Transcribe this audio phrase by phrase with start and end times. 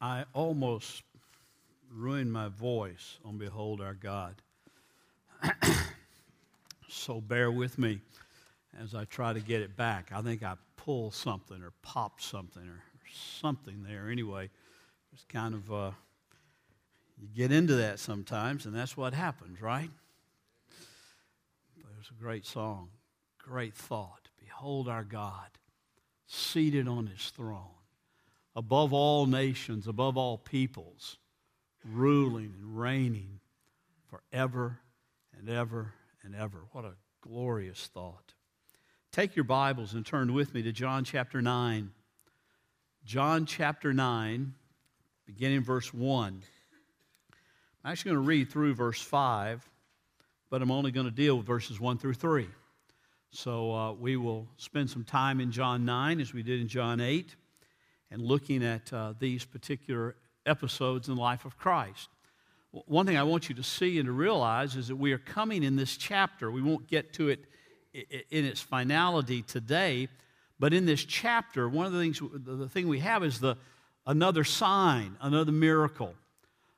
[0.00, 1.02] I almost
[1.92, 4.34] ruined my voice on Behold Our God.
[6.88, 8.00] so bear with me
[8.80, 10.10] as I try to get it back.
[10.14, 12.82] I think I pulled something or popped something or
[13.12, 14.08] something there.
[14.10, 14.48] Anyway,
[15.12, 15.90] it's kind of, uh,
[17.20, 19.90] you get into that sometimes, and that's what happens, right?
[21.76, 22.88] But it was a great song,
[23.36, 24.28] great thought.
[24.38, 25.50] Behold our God,
[26.26, 27.79] seated on his throne
[28.56, 31.18] above all nations, above all peoples,
[31.84, 33.40] ruling and reigning
[34.08, 34.80] forever
[35.38, 36.64] and ever and ever.
[36.72, 38.34] What a glorious thought.
[39.12, 41.90] Take your Bibles and turn with me to John chapter 9.
[43.04, 44.54] John chapter 9,
[45.26, 46.42] beginning verse 1.
[47.82, 49.68] I'm actually going to read through verse 5,
[50.50, 52.46] but I'm only going to deal with verses 1 through 3.
[53.32, 57.00] So uh, we will spend some time in John 9 as we did in John
[57.00, 57.34] 8
[58.10, 60.16] and looking at uh, these particular
[60.46, 62.08] episodes in the life of Christ.
[62.72, 65.62] One thing I want you to see and to realize is that we are coming
[65.62, 66.50] in this chapter.
[66.50, 67.44] We won't get to it
[67.92, 70.08] in its finality today,
[70.60, 73.56] but in this chapter, one of the things the thing we have is the
[74.06, 76.14] another sign, another miracle,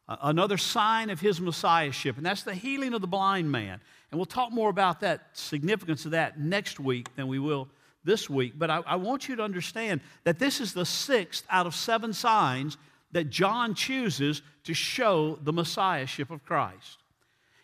[0.09, 3.81] another sign of his messiahship, and that's the healing of the blind man.
[4.11, 7.69] And we'll talk more about that significance of that next week than we will
[8.05, 11.67] this week, but I, I, want you to understand that this is the sixth out
[11.67, 12.77] of seven signs
[13.13, 16.99] that John chooses to show the messiahship of Christ.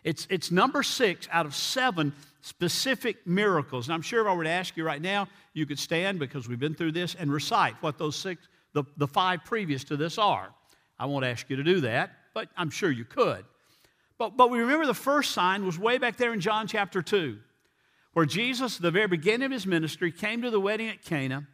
[0.05, 3.89] It's, it's number six out of seven specific miracles.
[3.89, 6.49] And I'm sure if I were to ask you right now, you could stand because
[6.49, 10.19] we've been through this and recite what those six, the, the five previous to this
[10.19, 10.49] are.
[10.99, 13.45] I won't ask you to do that, but I'm sure you could.
[14.19, 17.39] But, but we remember the first sign was way back there in John chapter 2
[18.19, 21.47] where Jesus, at the very beginning of his ministry, came to the wedding at Cana,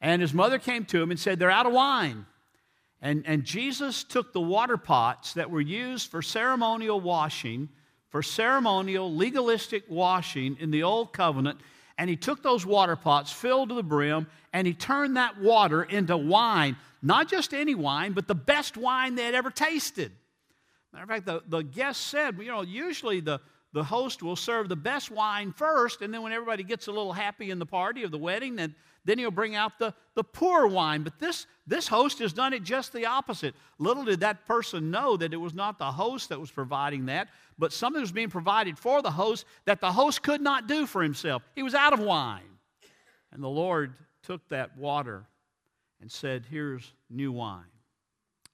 [0.00, 2.26] and his mother came to him and said, They're out of wine.
[3.00, 7.68] And, and Jesus took the water pots that were used for ceremonial washing,
[8.08, 11.60] for ceremonial, legalistic washing in the Old Covenant,
[11.96, 15.84] and he took those water pots filled to the brim, and he turned that water
[15.84, 16.76] into wine.
[17.02, 20.10] Not just any wine, but the best wine they had ever tasted.
[20.92, 23.40] Matter of fact, the, the guest said, you know, usually the,
[23.72, 27.12] the host will serve the best wine first, and then when everybody gets a little
[27.12, 30.66] happy in the party of the wedding, then, then he'll bring out the, the poor
[30.66, 31.02] wine.
[31.04, 33.54] But this, this host has done it just the opposite.
[33.78, 37.28] Little did that person know that it was not the host that was providing that,
[37.58, 41.02] but something was being provided for the host that the host could not do for
[41.02, 41.42] himself.
[41.54, 42.42] He was out of wine.
[43.32, 43.94] And the Lord
[44.24, 45.26] took that water
[46.00, 47.70] and said, Here's new wine,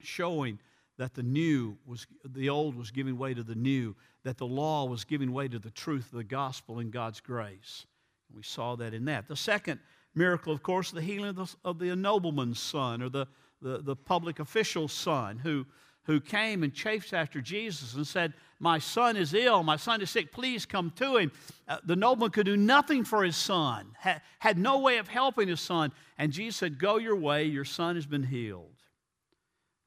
[0.00, 0.58] showing
[0.98, 4.84] that the new was the old was giving way to the new that the law
[4.84, 7.86] was giving way to the truth of the gospel and God's grace.
[8.34, 9.28] We saw that in that.
[9.28, 9.78] The second
[10.16, 13.26] miracle, of course, the healing of the, of the nobleman's son or the,
[13.62, 15.64] the, the public official's son who,
[16.04, 20.10] who came and chafed after Jesus and said, My son is ill, my son is
[20.10, 21.32] sick, please come to him.
[21.68, 25.48] Uh, the nobleman could do nothing for his son, ha- had no way of helping
[25.48, 25.92] his son.
[26.18, 28.75] And Jesus said, Go your way, your son has been healed.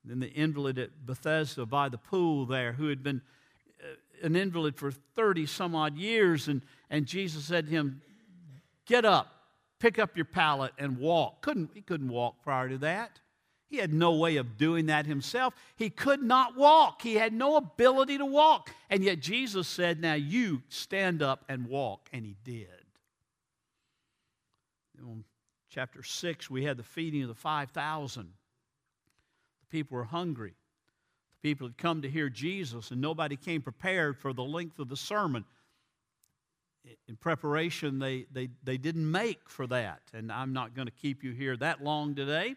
[0.10, 3.22] Then the invalid at Bethesda by the pool there, who had been
[3.82, 8.02] uh, an invalid for 30 some odd years, and, and Jesus said to him,
[8.86, 9.28] Get up,
[9.80, 11.42] pick up your pallet, and walk.
[11.42, 13.20] Couldn't, he couldn't walk prior to that.
[13.70, 15.54] He had no way of doing that himself.
[15.76, 17.04] He could not walk.
[17.04, 18.72] He had no ability to walk.
[18.90, 22.10] And yet Jesus said, Now you stand up and walk.
[22.12, 22.68] And he did.
[24.98, 25.24] In
[25.70, 28.34] chapter 6, we had the feeding of the 5,000.
[29.70, 30.54] People were hungry.
[31.42, 34.90] The people had come to hear Jesus, and nobody came prepared for the length of
[34.90, 35.46] the sermon.
[37.08, 40.02] In preparation, they, they, they didn't make for that.
[40.14, 42.56] And I'm not going to keep you here that long today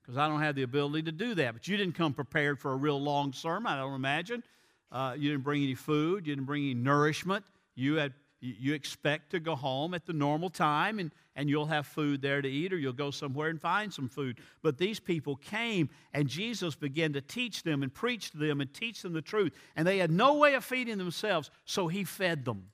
[0.00, 1.52] because I don't have the ability to do that.
[1.52, 4.42] But you didn't come prepared for a real long sermon, I don't imagine.
[4.90, 7.44] Uh, you didn't bring any food, you didn't bring any nourishment.
[7.74, 11.86] You had you expect to go home at the normal time and, and you'll have
[11.86, 14.38] food there to eat, or you'll go somewhere and find some food.
[14.62, 18.72] But these people came, and Jesus began to teach them and preach to them and
[18.72, 19.52] teach them the truth.
[19.74, 22.68] And they had no way of feeding themselves, so he fed them.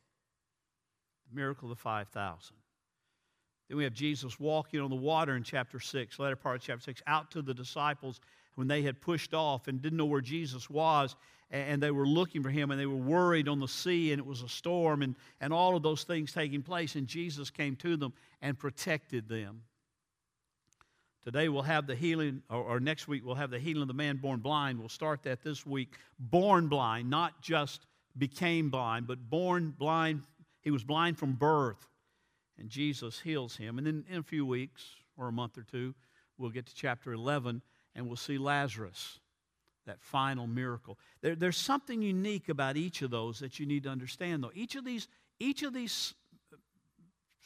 [1.30, 2.56] The miracle of the 5,000.
[3.68, 6.84] Then we have Jesus walking on the water in chapter 6, latter part of chapter
[6.84, 8.20] 6, out to the disciples
[8.54, 11.16] when they had pushed off and didn't know where Jesus was
[11.50, 14.26] and they were looking for him and they were worried on the sea and it
[14.26, 17.96] was a storm and, and all of those things taking place and jesus came to
[17.96, 18.12] them
[18.42, 19.62] and protected them.
[21.22, 23.94] Today we'll have the healing or, or, next week we'll have the healing of the
[23.94, 24.78] man born blind.
[24.78, 25.94] We'll start that this week.
[26.18, 27.86] Born blind not just
[28.18, 30.22] became blind but born blind
[30.60, 31.88] he was blind from birth
[32.58, 33.78] and jesus heals him.
[33.78, 34.84] And then in a few weeks
[35.16, 35.94] or a month or two
[36.36, 37.62] we'll get to chapter 11
[37.94, 39.20] and we'll see Lazarus,
[39.86, 40.98] that final miracle.
[41.20, 44.52] There, there's something unique about each of those that you need to understand, though.
[44.54, 45.08] Each of these,
[45.38, 46.14] each of these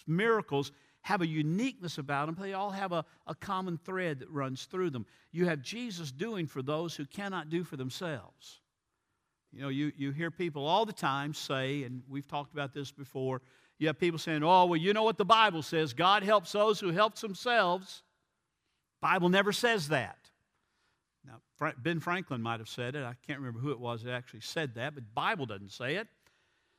[0.07, 0.73] miracles
[1.03, 2.37] have a uniqueness about them.
[2.41, 5.07] They all have a, a common thread that runs through them.
[5.33, 8.61] You have Jesus doing for those who cannot do for themselves.
[9.53, 12.91] You know, you, you hear people all the time say, and we've talked about this
[12.91, 13.41] before,
[13.79, 16.81] you have people saying, oh, well, you know what the Bible says God helps those
[16.81, 18.03] who help themselves.
[19.01, 20.19] Bible never says that.
[21.79, 23.05] Ben Franklin might have said it.
[23.05, 25.97] I can't remember who it was that actually said that, but the Bible doesn't say
[25.97, 26.09] it.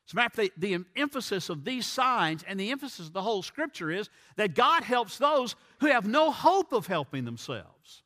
[0.08, 3.14] As a matter of fact, the, the emphasis of these signs and the emphasis of
[3.14, 8.04] the whole scripture is that God helps those who have no hope of helping themselves.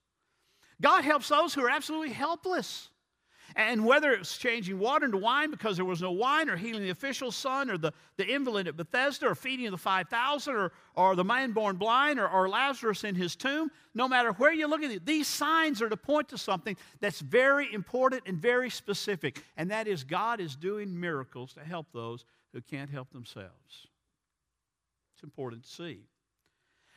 [0.81, 2.89] God helps those who are absolutely helpless.
[3.55, 6.89] And whether it's changing water into wine because there was no wine, or healing the
[6.89, 11.23] official's son, or the, the invalid at Bethesda, or feeding the 5,000, or, or the
[11.23, 14.91] man born blind, or, or Lazarus in his tomb, no matter where you look at
[14.91, 19.43] it, these signs are to point to something that's very important and very specific.
[19.57, 23.87] And that is God is doing miracles to help those who can't help themselves.
[25.15, 26.01] It's important to see.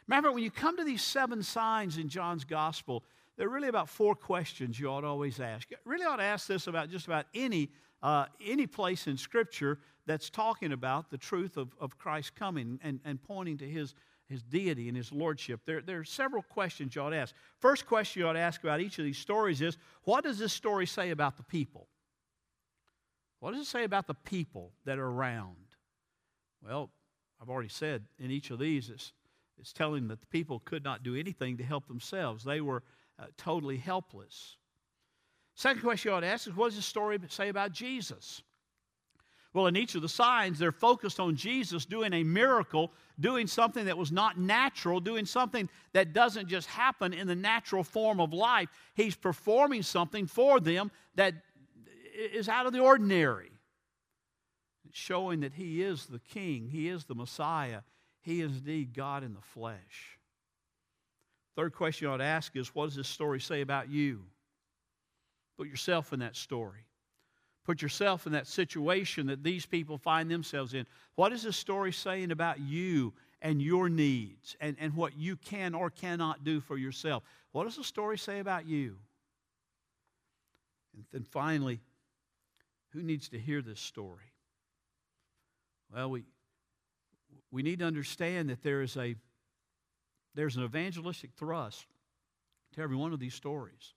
[0.06, 3.02] Remember, when you come to these seven signs in John's gospel,
[3.36, 5.70] there are really about four questions you ought to always ask.
[5.70, 7.70] You really ought to ask this about just about any,
[8.02, 13.00] uh, any place in Scripture that's talking about the truth of, of Christ coming and,
[13.04, 13.94] and pointing to his,
[14.28, 15.60] his deity and his lordship.
[15.66, 17.34] There, there are several questions you ought to ask.
[17.58, 20.52] First question you ought to ask about each of these stories is what does this
[20.52, 21.88] story say about the people?
[23.40, 25.56] What does it say about the people that are around?
[26.64, 26.90] Well,
[27.40, 29.12] I've already said in each of these, it's,
[29.58, 32.44] it's telling that the people could not do anything to help themselves.
[32.44, 32.82] They were
[33.18, 34.56] uh, totally helpless.
[35.54, 38.42] Second question you ought to ask is what does the story say about Jesus?
[39.56, 43.86] Well, in each of the signs, they're focused on Jesus doing a miracle, doing something
[43.86, 48.34] that was not natural, doing something that doesn't just happen in the natural form of
[48.34, 48.68] life.
[48.92, 51.32] He's performing something for them that
[52.14, 53.50] is out of the ordinary,
[54.92, 57.80] showing that He is the King, He is the Messiah,
[58.20, 60.15] He is indeed God in the flesh.
[61.56, 64.22] Third question you ought to ask is what does this story say about you?
[65.56, 66.84] Put yourself in that story.
[67.64, 70.86] Put yourself in that situation that these people find themselves in.
[71.14, 75.74] What is this story saying about you and your needs and, and what you can
[75.74, 77.24] or cannot do for yourself?
[77.52, 78.98] What does the story say about you?
[80.94, 81.80] And then finally,
[82.90, 84.32] who needs to hear this story?
[85.92, 86.24] Well, we,
[87.50, 89.16] we need to understand that there is a
[90.36, 91.86] there's an evangelistic thrust
[92.74, 93.94] to every one of these stories.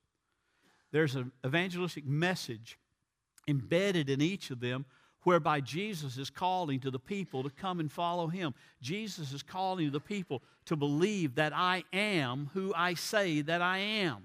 [0.91, 2.79] There's an evangelistic message
[3.47, 4.85] embedded in each of them
[5.23, 8.53] whereby Jesus is calling to the people to come and follow him.
[8.81, 13.61] Jesus is calling to the people to believe that I am who I say that
[13.61, 14.23] I am.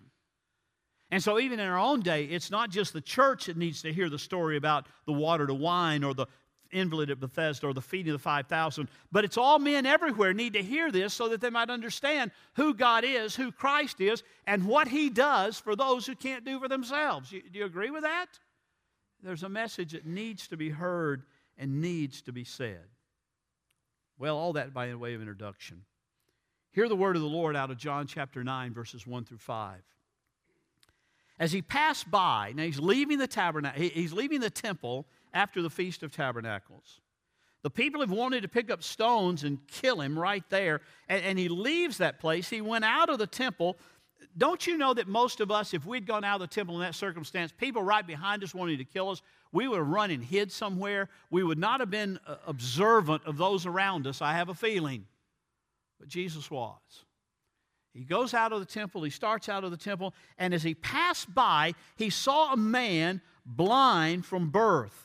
[1.11, 3.93] And so, even in our own day, it's not just the church that needs to
[3.93, 6.27] hear the story about the water to wine or the
[6.71, 8.89] invalid at Bethesda or the feeding of the 5,000.
[9.13, 12.75] But it's all men everywhere need to hear this so that they might understand who
[12.75, 16.69] God is, who Christ is, and what He does for those who can't do for
[16.69, 17.31] themselves.
[17.31, 18.27] do you agree with that?
[19.23, 21.23] There's a message that needs to be heard
[21.57, 22.85] and needs to be said.
[24.19, 25.83] Well, all that by way of introduction.
[26.73, 29.81] Hear the word of the Lord out of John chapter 9, verses 1 through 5.
[31.39, 35.69] As he passed by, now he's leaving the tabernacle, he's leaving the temple after the
[35.69, 37.01] Feast of Tabernacles.
[37.63, 41.39] The people have wanted to pick up stones and kill him right there, and, and,
[41.39, 42.49] he leaves that place.
[42.49, 43.79] He went out of the temple.
[44.37, 46.83] Don't you know that most of us, if we'd gone out of the temple in
[46.83, 50.23] that circumstance, people right behind us wanting to kill us, we would have run and
[50.23, 51.09] hid somewhere.
[51.31, 55.07] We would not have been uh, observant of those around us, I have a feeling.
[55.99, 56.79] But Jesus was.
[57.95, 60.75] He goes out of the temple, he starts out of the temple, and as he
[60.75, 65.04] passed by, he saw a man blind from birth.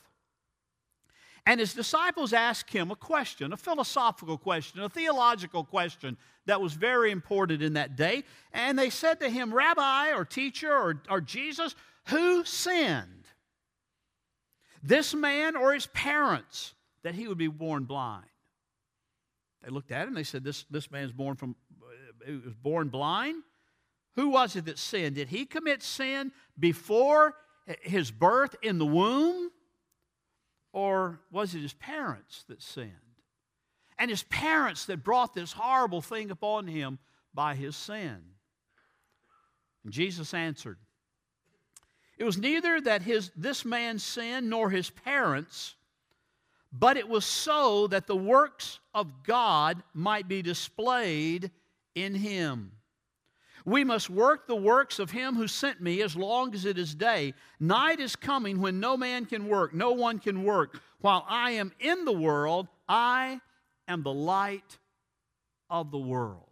[1.50, 6.16] And his disciples asked him a question, a philosophical question, a theological question
[6.46, 8.24] that was very important in that day.
[8.54, 11.74] And they said to him, Rabbi or teacher or, or Jesus,
[12.10, 13.26] who sinned?
[14.84, 18.28] This man or his parents that he would be born blind?
[19.64, 21.56] They looked at him, they said, This, this man's born from
[22.28, 23.42] he was born blind.
[24.18, 25.16] Who was it that sinned?
[25.16, 27.34] Did he commit sin before
[27.82, 29.50] his birth in the womb?
[30.72, 32.92] Or was it his parents that sinned?
[33.98, 37.00] And his parents that brought this horrible thing upon him
[37.34, 38.18] by his sin.
[39.84, 40.78] And Jesus answered,
[42.18, 45.76] It was neither that his, this man sinned nor his parents,
[46.72, 51.52] but it was so that the works of God might be displayed
[51.96, 52.72] in him.
[53.66, 56.96] We must work the works of him who sent me as long as it is
[56.96, 57.34] day.
[57.60, 60.82] Night is coming when no man can work, no one can work.
[61.02, 63.42] While I am in the world, I
[63.88, 64.78] am the light
[65.70, 66.44] of the world.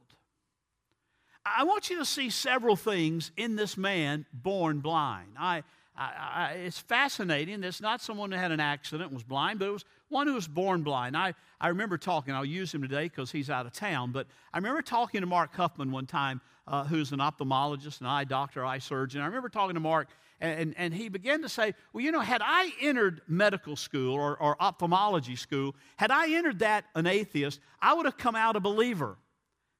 [1.45, 5.29] I want you to see several things in this man born blind.
[5.39, 5.63] I,
[5.95, 7.63] I, I, it's fascinating.
[7.63, 10.47] It's not someone who had an accident was blind, but it was one who was
[10.47, 11.15] born blind.
[11.15, 14.57] I, I remember talking, I'll use him today because he's out of town, but I
[14.57, 18.79] remember talking to Mark Huffman one time, uh, who's an ophthalmologist, an eye doctor, eye
[18.79, 19.21] surgeon.
[19.21, 20.09] I remember talking to Mark,
[20.39, 24.37] and, and he began to say, Well, you know, had I entered medical school or,
[24.37, 28.59] or ophthalmology school, had I entered that an atheist, I would have come out a
[28.59, 29.17] believer.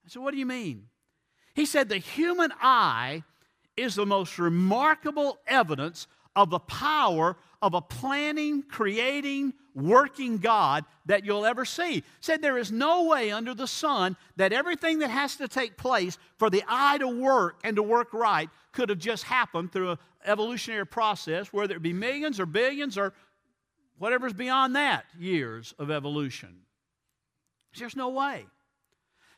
[0.06, 0.88] I said, What do you mean?
[1.54, 3.24] He said, The human eye
[3.76, 11.26] is the most remarkable evidence of the power of a planning, creating, working God that
[11.26, 12.04] you'll ever see.
[12.22, 16.20] Said there is no way under the sun that everything that has to take place
[16.38, 19.98] for the eye to work and to work right could have just happened through an
[20.26, 23.14] evolutionary process, whether it be millions or billions or
[23.98, 26.60] whatever's beyond that years of evolution.
[27.76, 28.46] There's no way.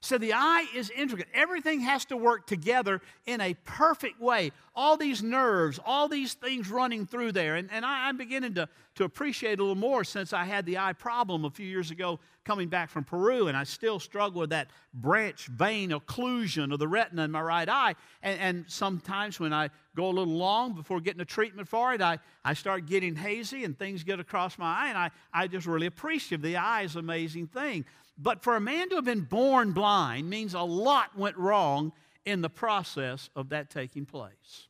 [0.02, 1.28] So the eye is intricate.
[1.34, 4.52] Everything has to work together in a perfect way.
[4.74, 7.56] All these nerves, all these things running through there.
[7.56, 10.78] And, and I, am beginning to, to appreciate a little more since I had the
[10.78, 13.50] eye problem a few years ago coming back from Peru.
[13.50, 17.68] And I still struggle with that branch vein occlusion of the retina in my right
[17.68, 17.96] eye.
[18.24, 22.02] And, and sometimes when I go a little long before getting a treatment for it,
[22.02, 24.88] I, I start getting hazy and things get across my eye.
[24.88, 27.84] And I, I just really appreciate the eye is an amazing thing.
[28.22, 31.94] But for a man to have been born blind means a lot went wrong
[32.26, 34.68] in the process of that taking place.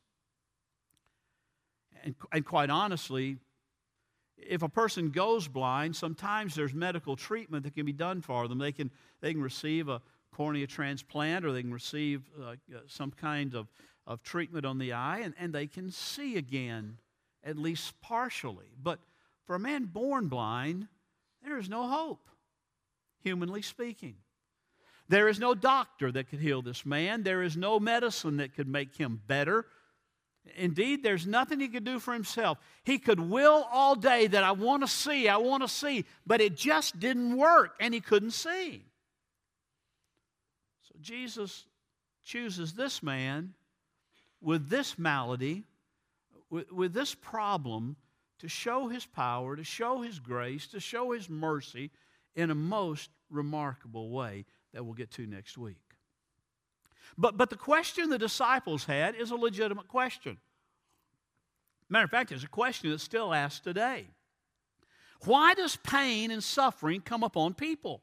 [2.04, 3.36] And, and, quite honestly,
[4.38, 8.58] if a person goes blind, sometimes there's medical treatment that can be done for them.
[8.58, 8.90] They can,
[9.20, 10.00] they can receive a
[10.32, 12.54] cornea transplant or they can receive uh,
[12.86, 13.66] some kind of,
[14.06, 16.96] of treatment on the eye and, and they can see again,
[17.44, 18.70] at least partially.
[18.80, 19.00] But
[19.44, 20.86] for a man born blind,
[21.44, 22.29] there is no hope
[23.22, 24.16] humanly speaking.
[25.08, 27.24] There is no doctor that could heal this man.
[27.24, 29.66] There is no medicine that could make him better.
[30.56, 32.58] Indeed, there's nothing he could do for himself.
[32.84, 36.40] He could will all day that I want to see, I want to see, but
[36.40, 38.84] it just didn't work and he couldn't see.
[40.82, 41.66] So Jesus
[42.24, 43.54] chooses this man
[44.40, 45.64] with this malady,
[46.48, 47.96] with, with this problem,
[48.38, 51.90] to show his power, to show his grace, to show his mercy,
[52.34, 55.76] in a most remarkable way that we'll get to next week.
[57.18, 60.38] But, but the question the disciples had is a legitimate question.
[61.88, 64.06] Matter of fact, it's a question that's still asked today.
[65.24, 68.02] Why does pain and suffering come upon people?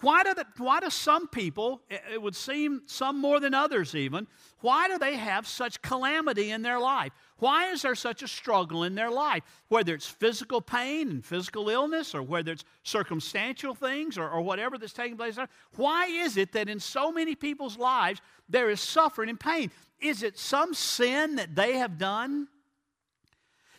[0.00, 4.26] Why do, the, why do some people, it would seem some more than others even,
[4.60, 7.12] why do they have such calamity in their life?
[7.38, 9.42] Why is there such a struggle in their life?
[9.68, 14.78] Whether it's physical pain and physical illness, or whether it's circumstantial things, or, or whatever
[14.78, 15.38] that's taking place.
[15.74, 19.70] Why is it that in so many people's lives there is suffering and pain?
[20.00, 22.48] Is it some sin that they have done?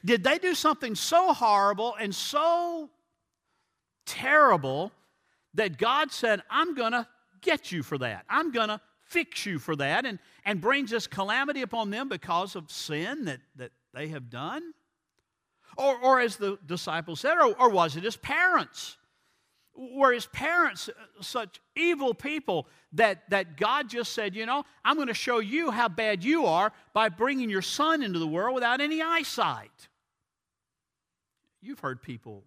[0.06, 2.90] Did they do something so horrible and so
[4.06, 4.92] terrible
[5.56, 7.08] that God said, I'm going to
[7.42, 8.24] get you for that?
[8.30, 12.56] I'm going to fix you for that and, and brings this calamity upon them because
[12.56, 14.74] of sin that, that they have done?
[15.78, 18.98] Or, or as the disciples said, or, or was it his parents?
[19.76, 20.90] Were his parents
[21.22, 25.70] such evil people that, that God just said, you know, I'm going to show you
[25.70, 29.88] how bad you are by bringing your son into the world without any eyesight?
[31.62, 32.44] You've heard people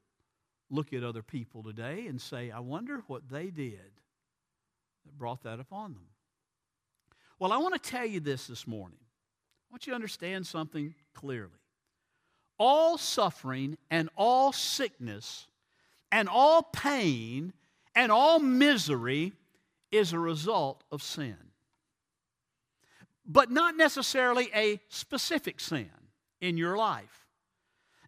[0.71, 3.91] look at other people today and say, I wonder what they did
[5.05, 6.07] that brought that upon them.
[7.41, 8.99] Well, I want to tell you this this morning.
[9.01, 11.51] I want you to understand something clearly.
[12.59, 15.47] All suffering and all sickness
[16.13, 17.55] and all pain
[17.95, 19.33] and all misery
[19.91, 21.39] is a result of sin.
[23.25, 25.89] But not necessarily a specific sin
[26.43, 27.20] in your life.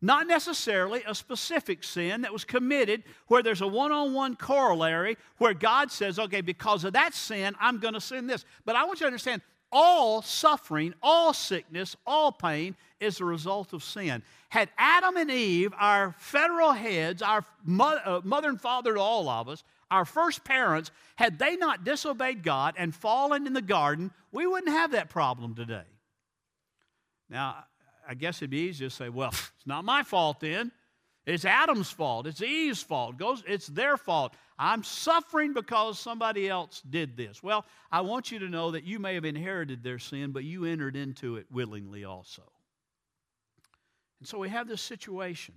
[0.05, 5.17] Not necessarily a specific sin that was committed where there's a one on one corollary
[5.39, 8.45] where God says, okay, because of that sin, I'm going to sin this.
[8.65, 13.73] But I want you to understand all suffering, all sickness, all pain is a result
[13.73, 14.25] of sin.
[14.49, 17.45] Had Adam and Eve, our federal heads, our
[17.81, 22.43] uh, mother and father to all of us, our first parents, had they not disobeyed
[22.43, 25.85] God and fallen in the garden, we wouldn't have that problem today.
[27.31, 27.65] Now,
[28.09, 30.73] I guess it'd be easy to say, well, it's not my fault then.
[31.25, 32.27] It's Adam's fault.
[32.27, 33.15] It's Eve's fault.
[33.47, 34.35] It's their fault.
[34.59, 37.43] I'm suffering because somebody else did this.
[37.43, 40.65] Well, I want you to know that you may have inherited their sin, but you
[40.65, 42.43] entered into it willingly also.
[44.19, 45.55] And so we have this situation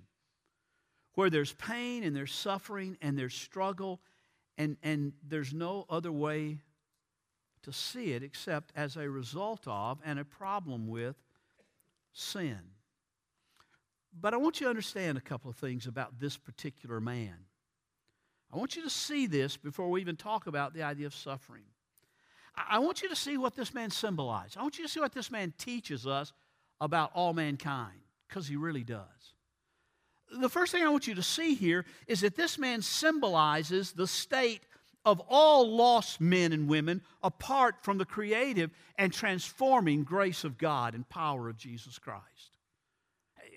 [1.15, 4.01] where there's pain and there's suffering and there's struggle,
[4.57, 6.59] and, and there's no other way
[7.63, 11.15] to see it except as a result of and a problem with
[12.15, 12.59] sin.
[14.19, 17.35] But I want you to understand a couple of things about this particular man.
[18.51, 21.65] I want you to see this before we even talk about the idea of suffering.
[22.55, 24.57] I want you to see what this man symbolized.
[24.57, 26.31] I want you to see what this man teaches us
[26.79, 29.33] about all mankind, because he really does.
[30.39, 34.07] The first thing I want you to see here is that this man symbolizes the
[34.07, 34.61] state
[35.05, 40.95] of all lost men and women apart from the creative and transforming grace of God
[40.95, 42.55] and power of Jesus Christ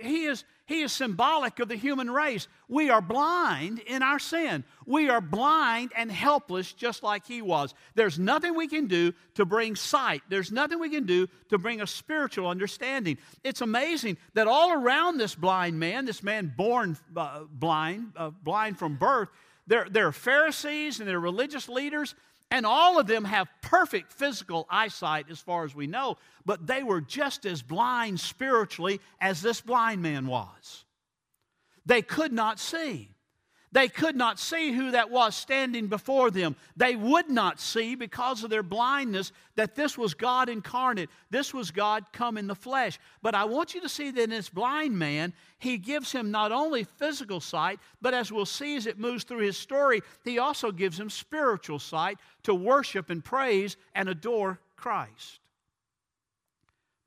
[0.01, 2.49] he is, he is symbolic of the human race.
[2.69, 4.65] We are blind in our sin.
[4.87, 7.75] We are blind and helpless just like he was.
[7.95, 10.23] There's nothing we can do to bring sight.
[10.29, 13.19] There's nothing we can do to bring a spiritual understanding.
[13.43, 18.79] It's amazing that all around this blind man, this man born uh, blind, uh, blind
[18.79, 19.29] from birth,
[19.69, 22.15] there, are Pharisees and there are religious leaders
[22.51, 26.83] and all of them have perfect physical eyesight as far as we know, but they
[26.83, 30.85] were just as blind spiritually as this blind man was.
[31.85, 33.11] They could not see.
[33.71, 36.57] They could not see who that was standing before them.
[36.77, 41.11] They would not see because of their blindness that this was God incarnate.
[41.31, 42.99] This was God come in the flesh.
[43.21, 46.51] But I want you to see that in this blind man, he gives him not
[46.51, 50.73] only physical sight, but as we'll see as it moves through his story, he also
[50.73, 55.41] gives him spiritual sight to worship and praise and adore Christ.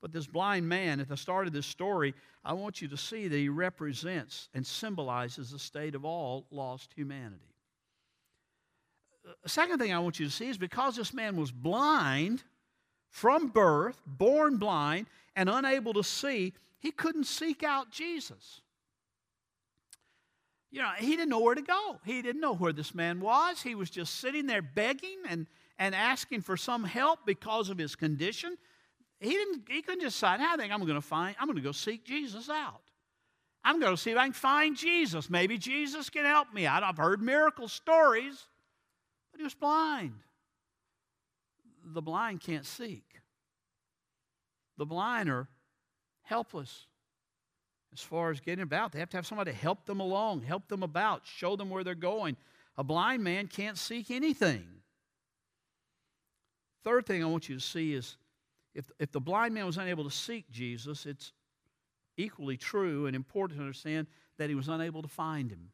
[0.01, 3.27] But this blind man, at the start of this story, I want you to see
[3.27, 7.53] that he represents and symbolizes the state of all lost humanity.
[9.43, 12.43] The second thing I want you to see is because this man was blind
[13.09, 15.05] from birth, born blind,
[15.35, 18.61] and unable to see, he couldn't seek out Jesus.
[20.71, 21.99] You know, he didn't know where to go.
[22.05, 23.61] He didn't know where this man was.
[23.61, 25.45] He was just sitting there begging and,
[25.77, 28.57] and asking for some help because of his condition.
[29.21, 29.63] He didn't.
[29.69, 30.41] He couldn't just decide.
[30.41, 31.35] I think I'm going to find.
[31.39, 32.81] I'm going to go seek Jesus out.
[33.63, 35.29] I'm going to see if I can find Jesus.
[35.29, 36.65] Maybe Jesus can help me.
[36.65, 38.47] I've heard miracle stories,
[39.31, 40.15] but he was blind.
[41.85, 43.03] The blind can't seek.
[44.77, 45.47] The blind are
[46.23, 46.87] helpless
[47.93, 48.91] as far as getting about.
[48.91, 51.83] They have to have somebody to help them along, help them about, show them where
[51.83, 52.37] they're going.
[52.77, 54.65] A blind man can't seek anything.
[56.83, 58.17] Third thing I want you to see is
[58.73, 61.33] if, if the blind man was unable to seek Jesus, it's
[62.17, 64.07] equally true and important to understand
[64.37, 65.71] that he was unable to find him.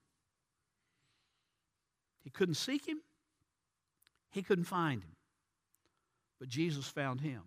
[2.23, 2.99] He couldn't seek him,
[4.31, 5.15] he couldn't find him.
[6.39, 7.41] But Jesus found him.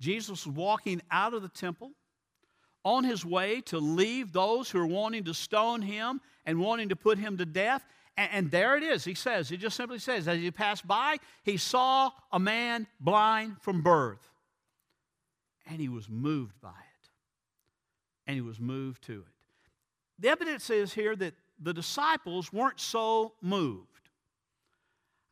[0.00, 1.92] Jesus was walking out of the temple
[2.84, 6.96] on his way to leave those who are wanting to stone him and wanting to
[6.96, 7.84] put him to death.
[8.16, 9.04] And, and there it is.
[9.04, 13.56] He says, he just simply says, as he passed by, he saw a man blind
[13.60, 14.30] from birth.
[15.66, 17.08] And he was moved by it.
[18.26, 19.34] And he was moved to it.
[20.18, 23.93] The evidence says here that the disciples weren't so moved.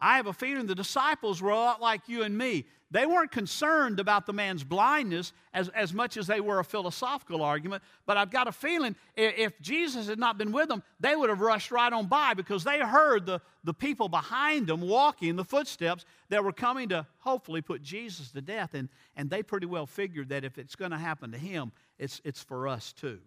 [0.03, 2.67] I have a feeling the disciples were a lot like you and me.
[2.91, 7.41] They weren't concerned about the man's blindness as, as much as they were a philosophical
[7.41, 7.85] argument.
[8.05, 11.41] But I've got a feeling if Jesus had not been with them, they would have
[11.41, 16.05] rushed right on by because they heard the, the people behind them walking the footsteps
[16.29, 18.75] that were coming to hopefully put Jesus to death.
[18.75, 22.21] And, and they pretty well figured that if it's going to happen to him, it's,
[22.25, 23.21] it's for us too.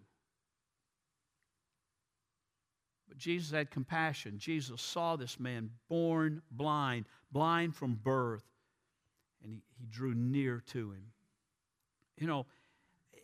[3.08, 4.38] But Jesus had compassion.
[4.38, 8.44] Jesus saw this man born blind, blind from birth,
[9.42, 11.12] and he, he drew near to him.
[12.16, 12.46] You know,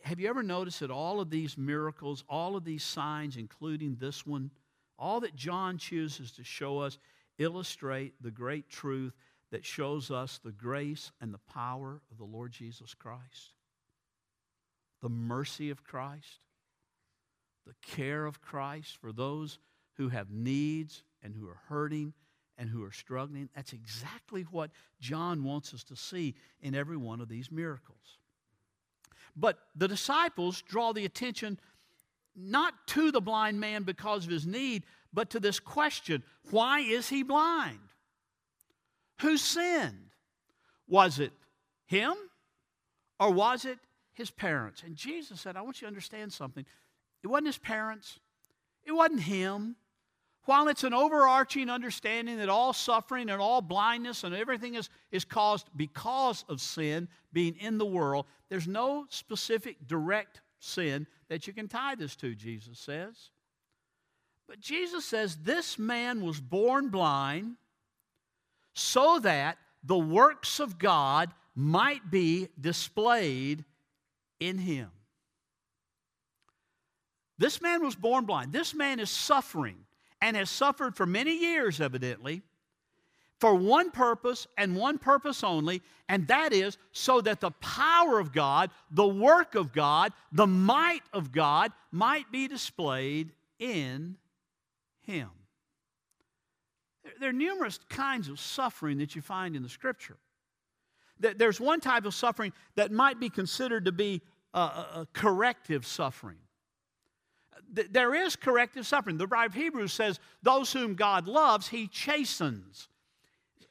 [0.03, 4.25] have you ever noticed that all of these miracles, all of these signs, including this
[4.25, 4.51] one,
[4.99, 6.97] all that John chooses to show us
[7.37, 9.13] illustrate the great truth
[9.51, 13.53] that shows us the grace and the power of the Lord Jesus Christ,
[15.01, 16.39] the mercy of Christ,
[17.65, 19.59] the care of Christ for those
[19.97, 22.13] who have needs and who are hurting
[22.57, 23.49] and who are struggling.
[23.55, 28.19] That's exactly what John wants us to see in every one of these miracles.
[29.35, 31.59] But the disciples draw the attention
[32.35, 37.09] not to the blind man because of his need, but to this question why is
[37.09, 37.79] he blind?
[39.21, 40.09] Who sinned?
[40.87, 41.31] Was it
[41.85, 42.13] him
[43.19, 43.79] or was it
[44.13, 44.83] his parents?
[44.83, 46.65] And Jesus said, I want you to understand something.
[47.23, 48.19] It wasn't his parents,
[48.83, 49.77] It wasn't him.
[50.45, 55.23] While it's an overarching understanding that all suffering and all blindness and everything is, is
[55.23, 61.53] caused because of sin being in the world, there's no specific direct sin that you
[61.53, 63.29] can tie this to, Jesus says.
[64.47, 67.55] But Jesus says this man was born blind
[68.73, 73.63] so that the works of God might be displayed
[74.41, 74.91] in him.
[77.37, 78.51] This man was born blind.
[78.51, 79.77] This man is suffering
[80.23, 82.41] and has suffered for many years, evidently,
[83.41, 88.31] for one purpose and one purpose only, and that is so that the power of
[88.31, 94.15] God, the work of God, the might of God might be displayed in
[95.01, 95.27] him.
[97.19, 100.15] There are numerous kinds of suffering that you find in the scripture.
[101.19, 104.21] There's one type of suffering that might be considered to be
[104.53, 106.37] a, corrective suffering.
[107.73, 109.17] There is corrective suffering.
[109.17, 112.87] The writer of Hebrews says, Those whom God loves, he chastens.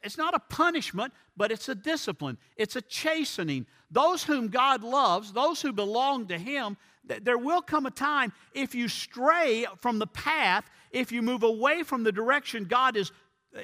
[0.03, 2.37] It's not a punishment, but it's a discipline.
[2.57, 3.67] It's a chastening.
[3.91, 8.75] Those whom God loves, those who belong to Him, there will come a time if
[8.75, 13.13] you stray from the path, if you move away from the direction God is,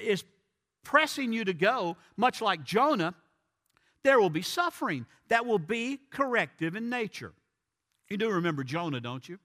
[0.01, 0.25] is
[0.85, 3.15] pressing you to go, much like Jonah,
[4.05, 7.33] there will be suffering that will be corrective in nature.
[8.09, 9.39] You do remember Jonah, don't you?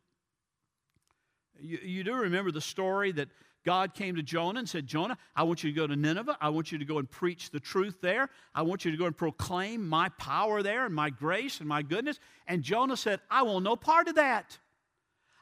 [1.63, 3.29] You, you do remember the story that
[3.65, 6.37] God came to Jonah and said, Jonah, I want you to go to Nineveh.
[6.41, 8.29] I want you to go and preach the truth there.
[8.53, 11.81] I want you to go and proclaim my power there and my grace and my
[11.81, 12.19] goodness.
[12.47, 14.57] And Jonah said, I want no part of that.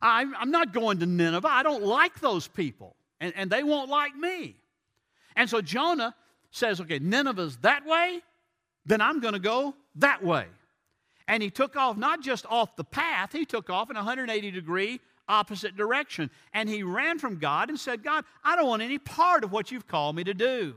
[0.01, 1.47] I'm, I'm not going to Nineveh.
[1.47, 4.55] I don't like those people, and, and they won't like me.
[5.35, 6.15] And so Jonah
[6.51, 8.21] says, Okay, Nineveh's that way,
[8.85, 10.45] then I'm going to go that way.
[11.27, 14.51] And he took off not just off the path, he took off in a 180
[14.51, 14.99] degree
[15.31, 16.29] opposite direction.
[16.53, 19.71] And he ran from God and said, God, I don't want any part of what
[19.71, 20.75] you've called me to do.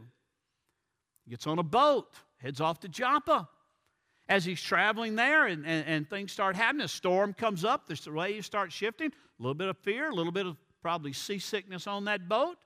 [1.24, 3.48] He gets on a boat, heads off to Joppa.
[4.26, 8.10] As he's traveling there and, and, and things start happening, a storm comes up, the
[8.10, 12.06] waves start shifting, a little bit of fear, a little bit of probably seasickness on
[12.06, 12.56] that boat.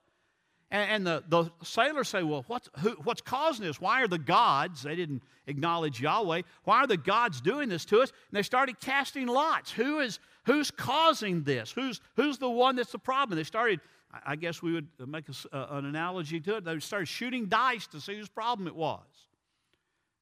[0.71, 3.81] And, the, the sailors say, Well, what's, who, what's causing this?
[3.81, 8.01] Why are the gods, they didn't acknowledge Yahweh, why are the gods doing this to
[8.01, 8.11] us?
[8.11, 9.71] And they started casting lots.
[9.71, 10.21] Who is,
[10.53, 11.71] who's causing this?
[11.71, 13.37] Who's, who's the one that's the problem?
[13.37, 13.81] They started,
[14.27, 16.65] I guess we would make a, uh, an analogy to it.
[16.65, 19.07] They started shooting dice to see whose problem it was.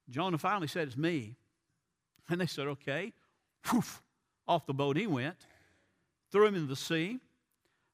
[0.09, 1.35] Jonah finally said, It's me.
[2.29, 3.13] And they said, Okay.
[4.47, 5.35] Off the boat he went,
[6.31, 7.19] threw him into the sea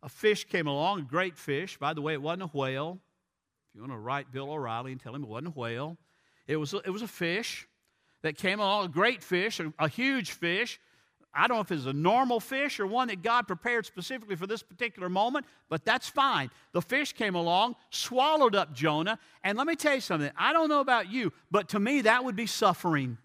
[0.03, 1.77] a fish came along, a great fish.
[1.77, 2.99] By the way, it wasn't a whale.
[3.69, 5.97] If you want to write Bill O'Reilly and tell him it wasn't a whale,
[6.45, 7.67] it was a, it was a fish
[8.21, 10.79] that came along, a great fish, a, a huge fish.
[11.35, 14.45] I don't know if it's a normal fish or one that God prepared specifically for
[14.45, 16.51] this particular moment, but that's fine.
[16.73, 20.31] The fish came along, swallowed up Jonah, and let me tell you something.
[20.37, 23.17] I don't know about you, but to me, that would be suffering.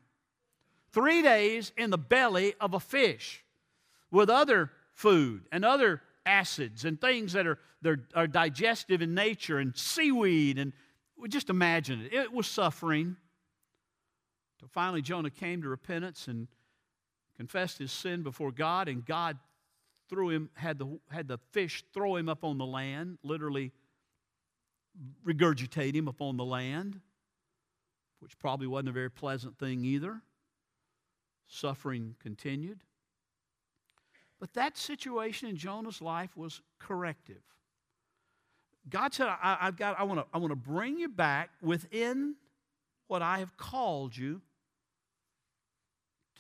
[0.91, 3.45] Three days in the belly of a fish
[4.11, 7.59] with other food and other acids and things that are,
[8.15, 10.59] are digestive in nature and seaweed.
[10.59, 10.73] And
[11.29, 12.15] just imagine it.
[12.15, 13.17] It was suffering.
[14.71, 16.49] Finally, Jonah came to repentance and
[17.39, 19.39] confessed his sin before God, and God
[20.11, 23.73] threw him, had the, had the fish throw him up on the land, literally
[25.25, 27.01] regurgitate him upon the land,
[28.19, 30.21] which probably wasn't a very pleasant thing either.
[31.47, 32.81] Suffering continued.
[34.41, 37.43] But that situation in Jonah's life was corrective.
[38.89, 42.37] God said, I, have got, I want to I want to bring you back within
[43.07, 44.41] what I have called you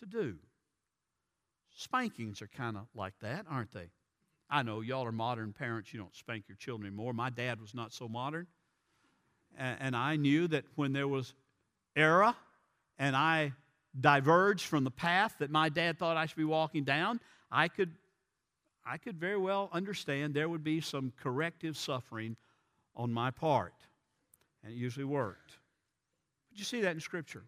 [0.01, 0.37] to do.
[1.79, 3.89] Spankings are kind of like that, aren't they?
[4.51, 7.13] I know y'all are modern parents, you don't spank your children anymore.
[7.13, 8.49] My dad was not so modern.
[9.57, 11.35] And, I knew that when there was
[11.95, 12.35] error
[12.99, 13.53] and I
[13.99, 17.93] diverged from the path that my dad thought I should be walking down, I could,
[18.85, 22.37] I could very well understand there would be some corrective suffering
[22.97, 23.75] on my part.
[24.65, 25.59] And it usually worked.
[26.51, 27.45] But you see that in Scripture.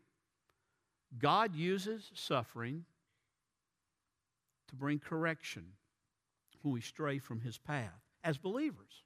[1.19, 2.85] God uses suffering
[4.71, 5.65] to bring correction
[6.63, 9.05] when we stray from His path as believers.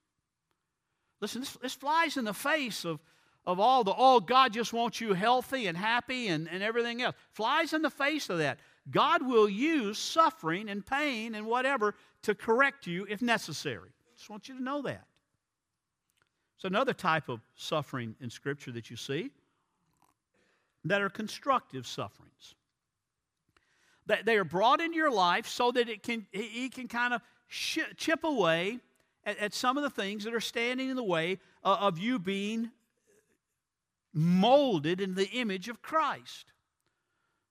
[1.20, 3.00] Listen, this, this flies in the face of,
[3.46, 7.14] of all the, oh, God just wants you healthy and happy and, and everything else.
[7.32, 8.58] Flies in the face of that.
[8.90, 13.90] God will use suffering and pain and whatever to correct you if necessary.
[14.16, 15.06] Just want you to know that.
[16.56, 19.30] It's another type of suffering in Scripture that you see
[20.84, 22.54] that are constructive sufferings.
[24.06, 27.22] That they are brought into your life so that it can, he can kind of
[27.48, 28.78] chip away
[29.24, 32.18] at, at, some of the things that are standing in the way uh, of you
[32.18, 32.70] being
[34.12, 36.52] molded in the image of Christ.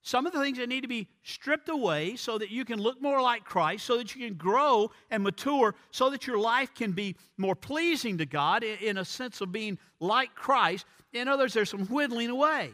[0.06, 3.02] Some of the things that need to be stripped away so that you can look
[3.02, 6.92] more like Christ, so that you can grow and mature, so that your life can
[6.92, 10.86] be more pleasing to God in a sense of being like Christ.
[11.14, 12.72] In others, there's some whittling away.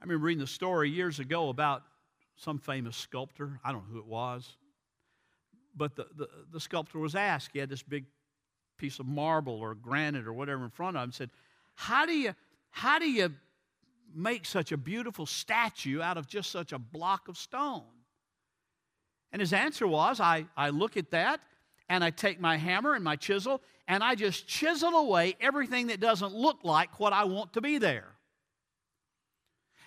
[0.00, 1.82] I remember reading the story years ago about
[2.36, 3.60] some famous sculptor.
[3.64, 4.56] I don't know who it was.
[5.74, 8.04] But the, the, the sculptor was asked, he had this big
[8.78, 11.30] piece of marble or granite or whatever in front of him, said,
[11.74, 12.34] How do you,
[12.70, 13.32] how do you
[14.14, 17.84] make such a beautiful statue out of just such a block of stone?
[19.32, 21.40] And his answer was, I, I look at that
[21.88, 26.00] and I take my hammer and my chisel and I just chisel away everything that
[26.00, 28.15] doesn't look like what I want to be there.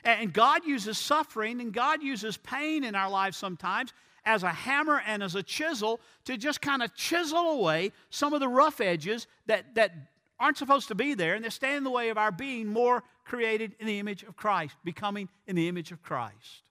[0.04, 3.94] And God uses suffering and God uses pain in our lives sometimes
[4.26, 8.40] as a hammer and as a chisel to just kind of chisel away some of
[8.40, 9.92] the rough edges that, that
[10.40, 13.04] aren't supposed to be there and that stand in the way of our being more
[13.26, 16.64] created in the image of Christ, becoming in the image of Christ.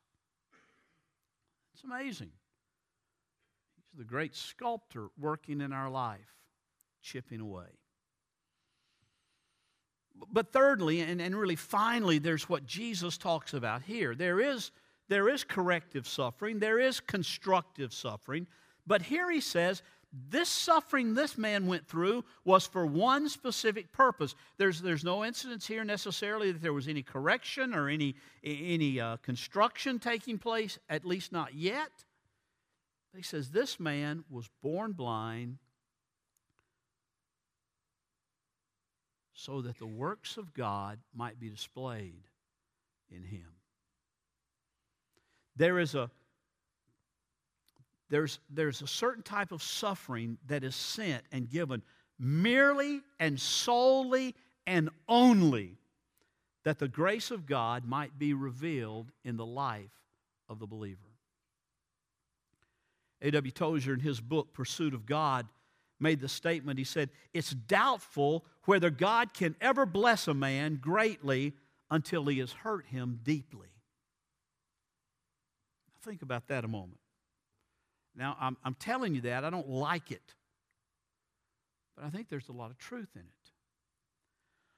[1.74, 2.30] It's amazing.
[3.76, 6.34] He's the great sculptor working in our life,
[7.02, 7.66] chipping away.
[10.32, 14.14] But thirdly, and, and really finally, there's what Jesus talks about here.
[14.14, 14.70] There is,
[15.08, 18.46] there is corrective suffering, there is constructive suffering,
[18.86, 19.82] but here he says
[20.30, 24.34] this suffering this man went through was for one specific purpose.
[24.56, 29.18] There's, there's no incidents here necessarily that there was any correction or any, any uh,
[29.18, 31.90] construction taking place, at least not yet.
[33.14, 35.58] He says this man was born blind
[39.38, 42.24] so that the works of God might be displayed
[43.08, 43.46] in him.
[45.54, 46.10] There is a
[48.10, 51.82] there's, there's a certain type of suffering that is sent and given
[52.18, 54.34] merely and solely
[54.66, 55.76] and only
[56.64, 59.92] that the grace of God might be revealed in the life
[60.48, 60.98] of the believer.
[63.20, 63.52] A.W.
[63.52, 65.46] Tozer, in his book, Pursuit of God,
[66.00, 71.54] made the statement he said, It's doubtful whether God can ever bless a man greatly
[71.90, 73.68] until he has hurt him deeply.
[76.02, 77.00] Think about that a moment.
[78.14, 79.42] Now, I'm, I'm telling you that.
[79.42, 80.34] I don't like it.
[81.96, 83.50] But I think there's a lot of truth in it.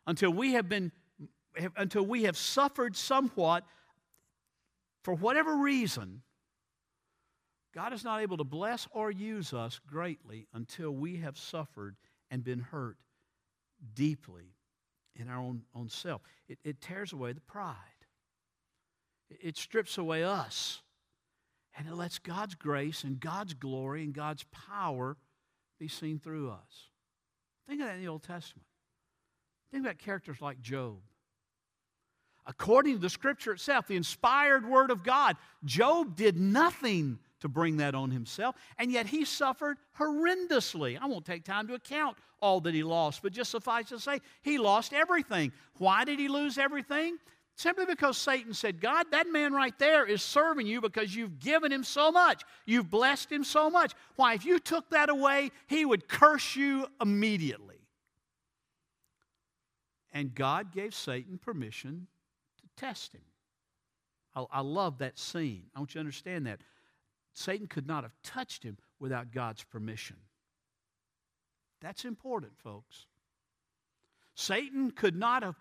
[0.07, 0.93] Until we have been,
[1.77, 3.65] until we have suffered somewhat
[5.03, 6.23] for whatever reason,
[7.75, 11.97] God is not able to bless or use us greatly until we have suffered
[12.31, 12.97] and been hurt
[13.95, 14.55] deeply
[15.15, 16.23] in our own, own self.
[16.49, 17.77] It, it tears away the pride,
[19.29, 20.83] it, it strips away us
[21.79, 25.17] and it lets God's grace and God's glory and God's power
[25.79, 26.91] be seen through us.
[27.69, 28.67] Think of that in the Old Testament.
[29.71, 30.99] Think about characters like Job.
[32.47, 37.79] According to the scripture itself, the inspired word of God, Job did nothing to bring
[37.79, 40.99] that on himself, and yet he suffered horrendously.
[41.01, 44.21] I won't take time to account all that he lost, but just suffice to say,
[44.43, 45.53] he lost everything.
[45.79, 47.19] Why did he lose everything?
[47.57, 51.71] Simply because Satan said, God, that man right there is serving you because you've given
[51.71, 52.43] him so much.
[52.65, 53.93] You've blessed him so much.
[54.17, 57.77] Why, if you took that away, he would curse you immediately.
[60.13, 62.07] And God gave Satan permission
[62.61, 63.21] to test him.
[64.35, 65.65] I, I love that scene.
[65.75, 66.61] I want you to understand that.
[67.33, 70.17] Satan could not have touched him without God's permission.
[71.81, 73.07] That's important, folks.
[74.35, 75.57] Satan could not have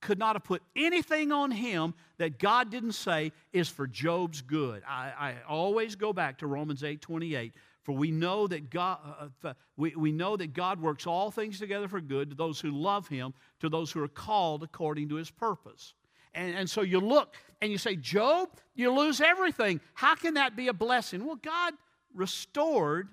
[0.00, 4.82] could not have put anything on him that God didn't say is for Job's good.
[4.86, 7.52] I, I always go back to Romans 8 28.
[7.82, 11.58] For we know that God, uh, uh we, we know that God works all things
[11.58, 15.16] together for good to those who love Him, to those who are called according to
[15.16, 15.94] His purpose.
[16.38, 19.80] And, and so you look and you say, Job, you lose everything.
[19.94, 21.26] How can that be a blessing?
[21.26, 21.74] Well, God
[22.14, 23.08] restored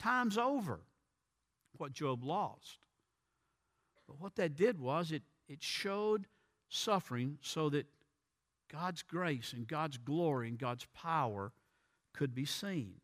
[0.00, 0.80] times over
[1.76, 2.78] what Job lost.
[4.08, 6.26] But what that did was it it showed
[6.68, 7.86] suffering so that
[8.72, 11.52] God's grace and God's glory and God's power
[12.12, 12.94] could be seen.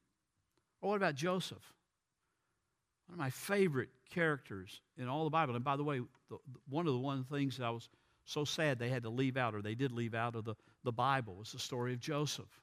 [0.80, 1.72] Or what about Joseph?
[3.06, 5.54] One of my favorite characters in all the Bible.
[5.54, 6.38] And by the way, the,
[6.68, 7.88] one of the one things that I was
[8.26, 10.92] so sad they had to leave out, or they did leave out of the, the
[10.92, 12.60] Bible, was the story of Joseph.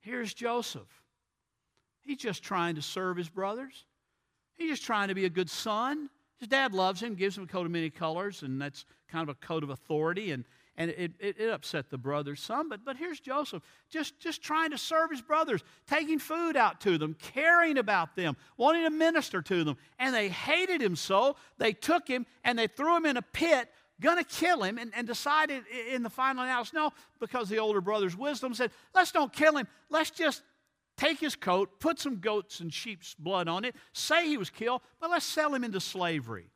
[0.00, 0.88] Here's Joseph.
[2.00, 3.84] He's just trying to serve his brothers.
[4.54, 6.08] He's just trying to be a good son.
[6.38, 9.28] His dad loves him, gives him a coat of many colors, and that's kind of
[9.28, 10.32] a coat of authority.
[10.32, 10.44] And,
[10.76, 12.68] and it, it, it, upset the brothers some.
[12.68, 16.98] But, but here's Joseph, just, just trying to serve his brothers, taking food out to
[16.98, 19.76] them, caring about them, wanting to minister to them.
[19.98, 23.68] And they hated him so, they took him and they threw him in a pit
[24.02, 27.80] going to kill him and, and decided in the final analysis, no, because the older
[27.80, 29.66] brother's wisdom said, let's don't kill him.
[29.88, 30.42] Let's just
[30.96, 34.82] take his coat, put some goats and sheep's blood on it, say he was killed,
[35.00, 36.50] but let's sell him into slavery.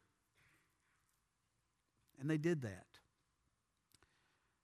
[2.20, 2.86] And they did that.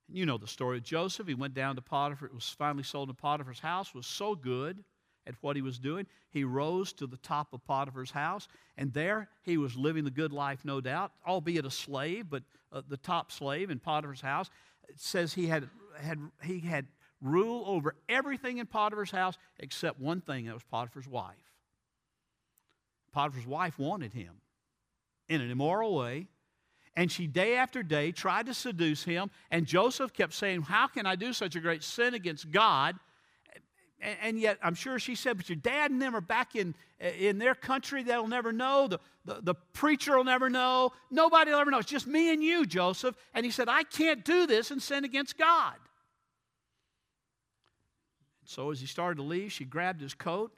[0.08, 1.26] And you know the story of Joseph.
[1.26, 4.84] He went down to Potiphar, it was finally sold to Potiphar's house, was so good
[5.26, 6.06] at what he was doing.
[6.30, 10.32] He rose to the top of Potiphar's house, and there he was living the good
[10.32, 12.42] life, no doubt, albeit a slave, but
[12.72, 14.50] uh, the top slave in Potiphar's house.
[14.88, 15.68] It says he had,
[16.00, 16.86] had, he had
[17.20, 21.36] rule over everything in Potiphar's house except one thing that was Potiphar's wife.
[23.12, 24.40] Potiphar's wife wanted him
[25.28, 26.28] in an immoral way.
[26.94, 29.30] And she day after day tried to seduce him.
[29.50, 32.96] And Joseph kept saying, How can I do such a great sin against God?
[34.02, 37.10] And yet I'm sure she said, but your dad and them are back in, eh,
[37.10, 38.02] in their country.
[38.02, 38.88] They'll never know.
[38.88, 40.92] The, the, the preacher will never know.
[41.10, 41.78] Nobody will ever know.
[41.78, 43.14] It's just me and you, Joseph.
[43.32, 45.74] And he said, I can't do this and sin against God.
[48.44, 50.52] So as he started to leave, she grabbed his coat,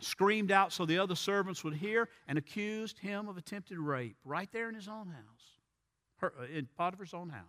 [0.00, 4.48] screamed out so the other servants would hear, and accused him of attempted rape right
[4.52, 5.60] there in his own house,
[6.16, 7.44] her, uh, in Potiphar's own house.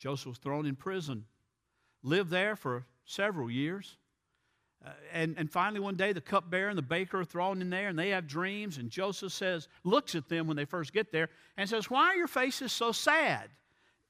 [0.00, 1.24] Joseph was thrown in prison
[2.02, 3.96] lived there for several years.
[4.84, 7.88] Uh, and, and finally, one day, the cupbearer and the baker are thrown in there,
[7.88, 8.78] and they have dreams.
[8.78, 12.16] And Joseph says, looks at them when they first get there, and says, Why are
[12.16, 13.48] your faces so sad?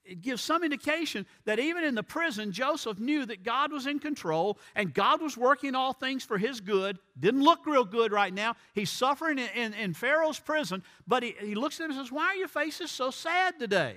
[0.04, 4.00] It gives some indication that even in the prison, Joseph knew that God was in
[4.00, 6.98] control and God was working all things for his good.
[7.18, 8.56] Didn't look real good right now.
[8.74, 12.10] He's suffering in, in, in Pharaoh's prison, but he, he looks at him and says,
[12.10, 13.96] Why are your faces so sad today?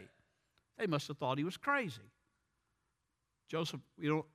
[0.77, 2.01] They must have thought he was crazy.
[3.47, 4.25] Joseph, you know,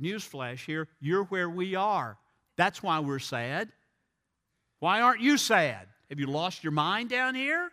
[0.00, 2.18] newsflash here, you're where we are.
[2.56, 3.70] That's why we're sad.
[4.78, 5.88] Why aren't you sad?
[6.08, 7.70] Have you lost your mind down here?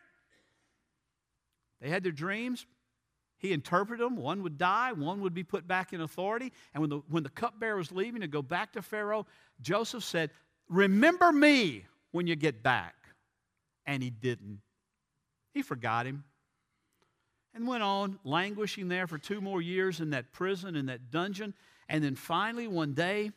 [1.82, 2.66] They had their dreams.
[3.38, 4.16] He interpreted them.
[4.16, 6.54] One would die, one would be put back in authority.
[6.74, 9.26] And when the, when the cupbearer was leaving to go back to Pharaoh,
[9.62, 10.30] Joseph said,
[10.70, 12.96] Remember me when you get back.
[13.86, 14.62] And he didn't.
[15.54, 16.24] He forgot him
[17.54, 21.54] and went on languishing there for two more years in that prison, in that dungeon.
[21.90, 23.32] And then finally, one day,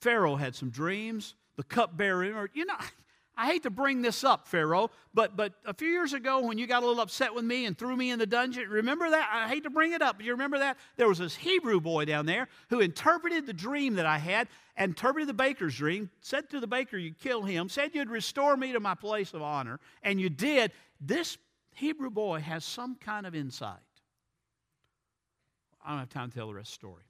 [0.00, 1.34] Pharaoh had some dreams.
[1.56, 2.76] The cupbearer, you know,
[3.36, 6.66] I hate to bring this up, Pharaoh, but, but a few years ago when you
[6.66, 9.30] got a little upset with me and threw me in the dungeon, remember that?
[9.32, 10.76] I hate to bring it up, but you remember that?
[10.96, 15.26] There was this Hebrew boy down there who interpreted the dream that I had, interpreted
[15.26, 18.80] the baker's dream, said to the baker you'd kill him, said you'd restore me to
[18.80, 20.72] my place of honor, and you did.
[21.00, 21.38] This
[21.80, 23.78] Hebrew boy has some kind of insight.
[25.82, 27.04] I don't have time to tell the rest of the story.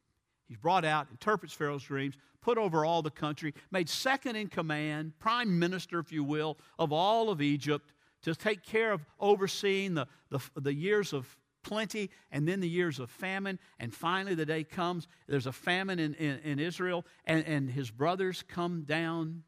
[0.46, 5.18] He's brought out, interprets Pharaoh's dreams, put over all the country, made second in command,
[5.18, 10.06] prime minister, if you will, of all of Egypt to take care of overseeing the,
[10.30, 13.59] the, the years of plenty and then the years of famine.
[13.80, 17.90] And finally, the day comes, there's a famine in, in, in Israel, and, and his
[17.90, 19.42] brothers come down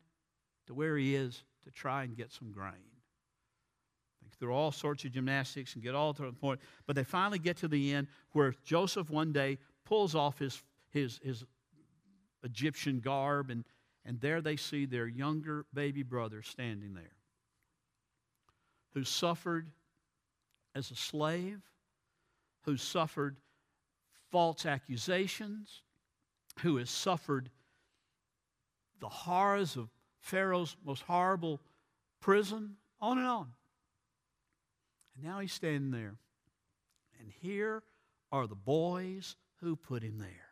[0.66, 2.91] to where he is to try and get some grain
[4.42, 6.58] through all sorts of gymnastics and get all to the point.
[6.88, 11.20] But they finally get to the end where Joseph one day pulls off his, his,
[11.22, 11.44] his
[12.42, 13.64] Egyptian garb, and,
[14.04, 17.14] and there they see their younger baby brother standing there
[18.94, 19.70] who suffered
[20.74, 21.60] as a slave,
[22.64, 23.36] who suffered
[24.32, 25.82] false accusations,
[26.62, 27.48] who has suffered
[28.98, 31.60] the horrors of Pharaoh's most horrible
[32.20, 33.52] prison, on and on.
[35.14, 36.14] And now he's standing there.
[37.20, 37.82] And here
[38.30, 40.48] are the boys who put him there.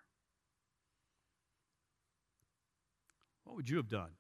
[3.45, 4.11] What would you have done?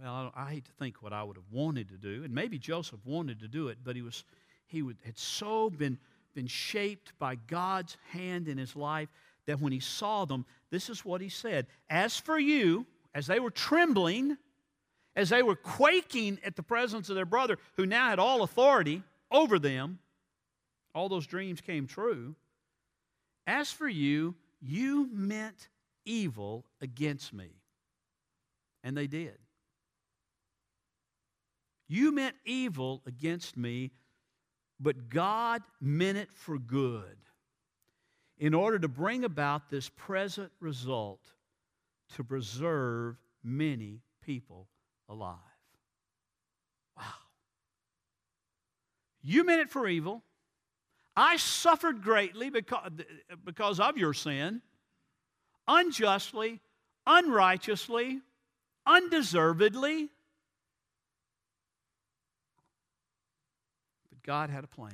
[0.00, 3.00] Well, I, hate to think what I would have wanted to do, and maybe Joseph
[3.04, 4.24] wanted to do it, but he was
[4.66, 5.98] he would, had so been
[6.34, 9.08] been shaped by God's hand in his life
[9.46, 13.40] that when he saw them, this is what he said: "As for you, as they
[13.40, 14.36] were trembling,
[15.16, 19.02] as they were quaking at the presence of their brother, who now had all authority
[19.30, 19.98] over them,
[20.94, 22.36] all those dreams came true.
[23.46, 25.68] As for you, you meant
[26.04, 27.48] evil against me.
[28.84, 29.38] And they did.
[31.88, 33.92] You meant evil against me,
[34.78, 37.16] but God meant it for good
[38.38, 41.20] in order to bring about this present result
[42.14, 44.68] to preserve many people
[45.08, 45.36] alive.
[46.96, 47.04] Wow.
[49.22, 50.22] You meant it for evil.
[51.16, 52.90] I suffered greatly because,
[53.44, 54.60] because of your sin,
[55.66, 56.60] unjustly,
[57.06, 58.20] unrighteously,
[58.86, 60.10] undeservedly.
[64.10, 64.92] But God had a plan.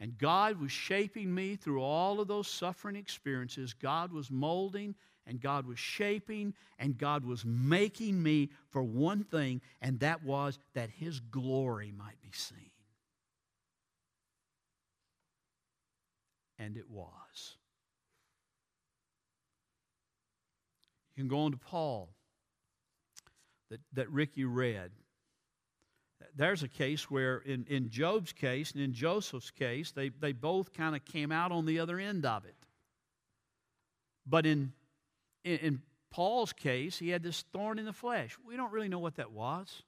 [0.00, 3.72] And God was shaping me through all of those suffering experiences.
[3.72, 4.94] God was molding
[5.28, 10.58] and God was shaping and God was making me for one thing, and that was
[10.74, 12.70] that His glory might be seen.
[16.58, 17.56] And it was.
[21.14, 22.08] You can go on to Paul
[23.70, 24.90] that, that Ricky read.
[26.34, 30.72] There's a case where, in, in Job's case and in Joseph's case, they, they both
[30.72, 32.54] kind of came out on the other end of it.
[34.26, 34.72] But in,
[35.44, 38.36] in, in Paul's case, he had this thorn in the flesh.
[38.46, 39.82] We don't really know what that was.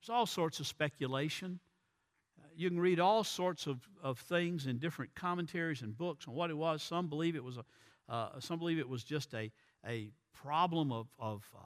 [0.00, 1.60] There's all sorts of speculation.
[2.38, 6.34] Uh, you can read all sorts of, of things in different commentaries and books on
[6.34, 6.82] what it was.
[6.82, 7.64] Some believe it was a,
[8.08, 9.50] uh, some believe it was just a,
[9.86, 11.60] a problem of, of uh,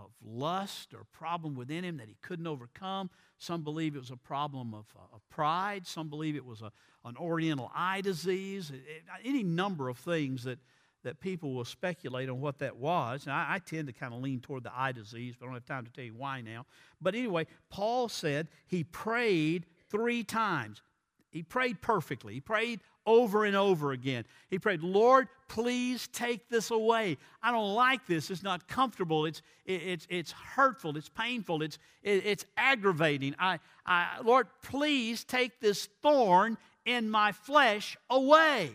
[0.00, 3.10] of lust or problem within him that he couldn't overcome.
[3.38, 5.86] Some believe it was a problem of, uh, of pride.
[5.86, 6.72] Some believe it was a,
[7.04, 8.70] an oriental eye disease.
[8.70, 10.58] It, it, any number of things that,
[11.02, 13.24] that people will speculate on what that was.
[13.24, 15.54] And I, I tend to kind of lean toward the eye disease, but I don't
[15.54, 16.66] have time to tell you why now.
[17.00, 20.82] But anyway, Paul said he prayed three times.
[21.30, 22.34] He prayed perfectly.
[22.34, 24.24] He prayed over and over again.
[24.50, 27.16] He prayed, Lord, please take this away.
[27.42, 28.30] I don't like this.
[28.30, 29.26] It's not comfortable.
[29.26, 30.96] It's, it's, it's hurtful.
[30.96, 31.62] It's painful.
[31.62, 33.34] It's, it's aggravating.
[33.38, 38.72] I, I, Lord, please take this thorn in my flesh away.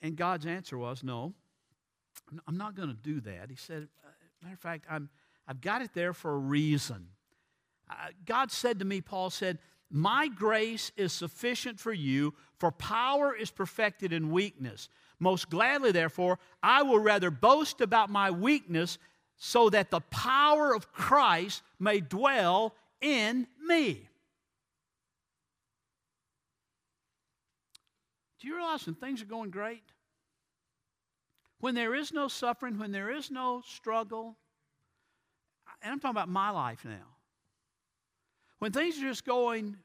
[0.00, 1.34] And God's answer was, No,
[2.46, 3.50] I'm not going to do that.
[3.50, 4.10] He said, uh,
[4.42, 5.08] Matter of fact, I'm,
[5.46, 7.08] I've got it there for a reason.
[7.90, 7.94] Uh,
[8.24, 9.58] God said to me, Paul said,
[9.90, 14.88] My grace is sufficient for you, for power is perfected in weakness.
[15.18, 18.98] Most gladly, therefore, I will rather boast about my weakness
[19.36, 24.08] so that the power of Christ may dwell in me.
[28.46, 29.82] You realize when things are going great?
[31.58, 34.36] When there is no suffering, when there is no struggle,
[35.82, 37.16] and I'm talking about my life now.
[38.60, 39.76] When things are just going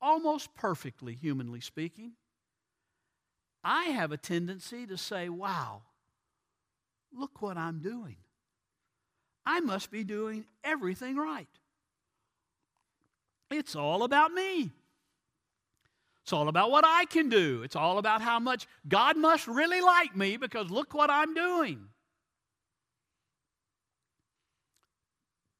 [0.00, 2.12] almost perfectly, humanly speaking,
[3.64, 5.82] I have a tendency to say, wow,
[7.12, 8.18] look what I'm doing.
[9.44, 11.48] I must be doing everything right.
[13.50, 14.70] It's all about me.
[16.30, 17.64] It's all about what I can do.
[17.64, 21.88] It's all about how much God must really like me because look what I'm doing.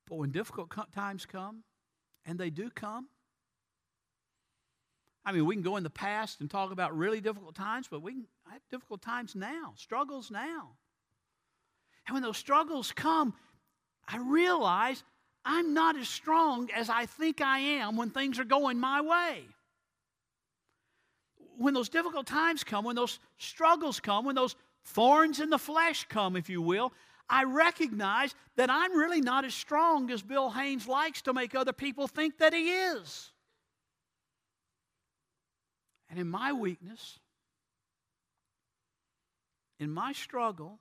[0.09, 1.65] But when difficult times come,
[2.25, 3.09] and they do come.
[5.25, 8.01] I mean, we can go in the past and talk about really difficult times, but
[8.01, 10.77] we can have difficult times now, struggles now.
[12.07, 13.35] And when those struggles come,
[14.07, 15.03] I realize
[15.45, 19.47] I'm not as strong as I think I am when things are going my way.
[21.61, 26.07] When those difficult times come, when those struggles come, when those thorns in the flesh
[26.09, 26.91] come, if you will,
[27.29, 31.75] I recognize that I'm really not as strong as Bill Haynes likes to make other
[31.75, 33.31] people think that he is.
[36.09, 37.19] And in my weakness,
[39.79, 40.79] in my struggle,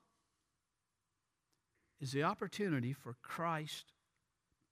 [2.00, 3.92] is the opportunity for Christ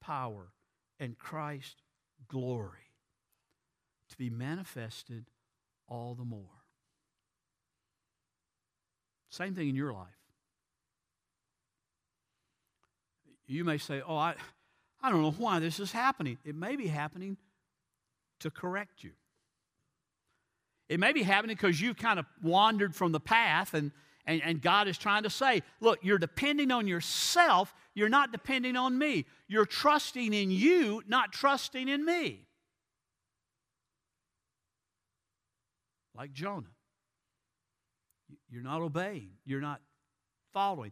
[0.01, 0.53] power
[0.99, 1.83] and Christ
[2.27, 2.95] glory
[4.09, 5.27] to be manifested
[5.89, 6.45] all the more.
[9.29, 10.07] Same thing in your life.
[13.47, 14.35] You may say, Oh, I,
[15.01, 16.37] I don't know why this is happening.
[16.45, 17.37] It may be happening
[18.39, 19.11] to correct you.
[20.87, 23.91] It may be happening because you've kind of wandered from the path and,
[24.25, 27.73] and, and God is trying to say, Look, you're depending on yourself.
[27.95, 29.25] You're not depending on me.
[29.47, 32.45] You're trusting in you, not trusting in me.
[36.19, 36.67] Like Jonah.
[38.49, 39.81] You're not obeying, you're not
[40.53, 40.91] following.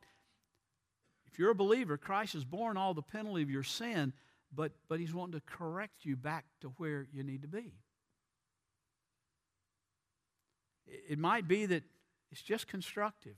[1.31, 4.13] If you're a believer, Christ has borne all the penalty of your sin,
[4.55, 7.73] but, but He's wanting to correct you back to where you need to be.
[10.87, 11.83] It might be that
[12.31, 13.35] it's just constructive.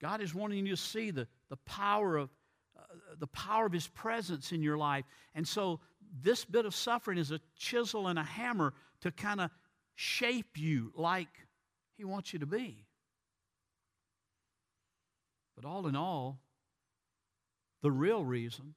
[0.00, 2.28] God is wanting you to see the, the power of
[2.76, 2.82] uh,
[3.18, 5.04] the power of his presence in your life.
[5.34, 5.78] And so
[6.20, 9.50] this bit of suffering is a chisel and a hammer to kind of
[9.94, 11.28] shape you like
[11.96, 12.86] he wants you to be.
[15.54, 16.40] But all in all,
[17.82, 18.74] the real reason,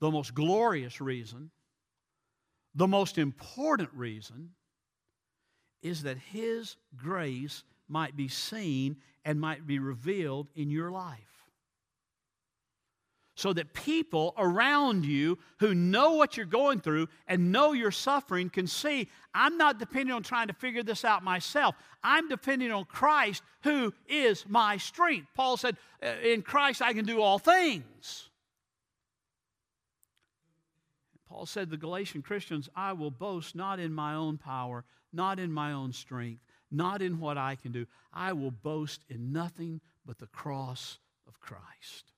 [0.00, 1.50] the most glorious reason,
[2.74, 4.50] the most important reason
[5.82, 11.35] is that His grace might be seen and might be revealed in your life
[13.36, 18.50] so that people around you who know what you're going through and know you're suffering
[18.50, 21.74] can see I'm not depending on trying to figure this out myself.
[22.02, 25.28] I'm depending on Christ who is my strength.
[25.34, 28.30] Paul said, uh, In Christ I can do all things.
[31.28, 35.38] Paul said, to The Galatian Christians, I will boast not in my own power, not
[35.38, 37.86] in my own strength, not in what I can do.
[38.14, 42.12] I will boast in nothing but the cross of Christ.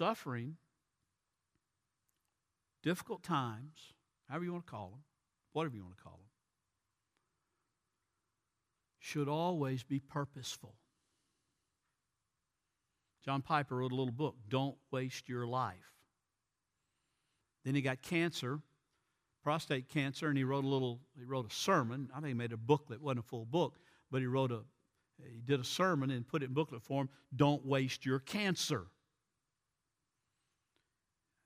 [0.00, 0.56] Suffering,
[2.82, 3.92] difficult times,
[4.30, 5.00] however you want to call them,
[5.52, 6.30] whatever you want to call them,
[8.98, 10.74] should always be purposeful.
[13.22, 15.92] John Piper wrote a little book, Don't Waste Your Life.
[17.66, 18.60] Then he got cancer,
[19.44, 22.08] prostate cancer, and he wrote a little, he wrote a sermon.
[22.14, 23.76] I think he made a booklet, wasn't a full book,
[24.10, 24.62] but he wrote a,
[25.18, 28.86] he did a sermon and put it in booklet form, Don't Waste Your Cancer.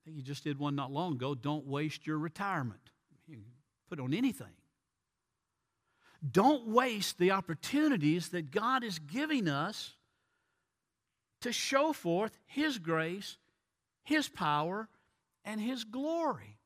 [0.05, 1.35] Think you just did one not long ago.
[1.35, 2.81] Don't waste your retirement.
[3.27, 3.39] You
[3.89, 4.53] put on anything.
[6.31, 9.95] Don't waste the opportunities that God is giving us
[11.41, 13.39] to show forth His grace,
[14.03, 14.89] His power,
[15.45, 16.59] and His glory.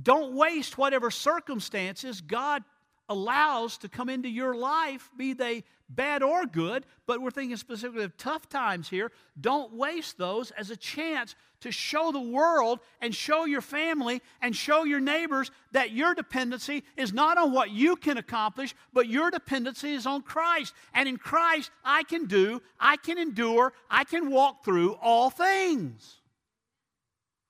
[0.00, 2.64] Don't waste whatever circumstances God
[3.08, 8.04] allows to come into your life, be they bad or good, but we're thinking specifically
[8.04, 9.12] of tough times here.
[9.38, 14.56] Don't waste those as a chance to show the world and show your family and
[14.56, 19.30] show your neighbors that your dependency is not on what you can accomplish, but your
[19.30, 20.74] dependency is on Christ.
[20.94, 26.20] And in Christ, I can do, I can endure, I can walk through all things.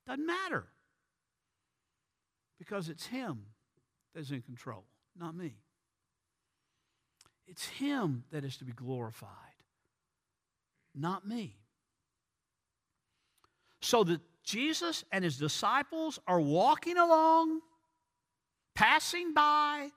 [0.06, 0.64] Doesn't matter.
[2.58, 3.46] Because it's Him
[4.14, 4.84] that's in control,
[5.18, 5.54] not me.
[7.46, 9.30] It's Him that is to be glorified,
[10.94, 11.56] not me.
[13.80, 17.60] So that Jesus and His disciples are walking along,
[18.74, 19.90] passing by,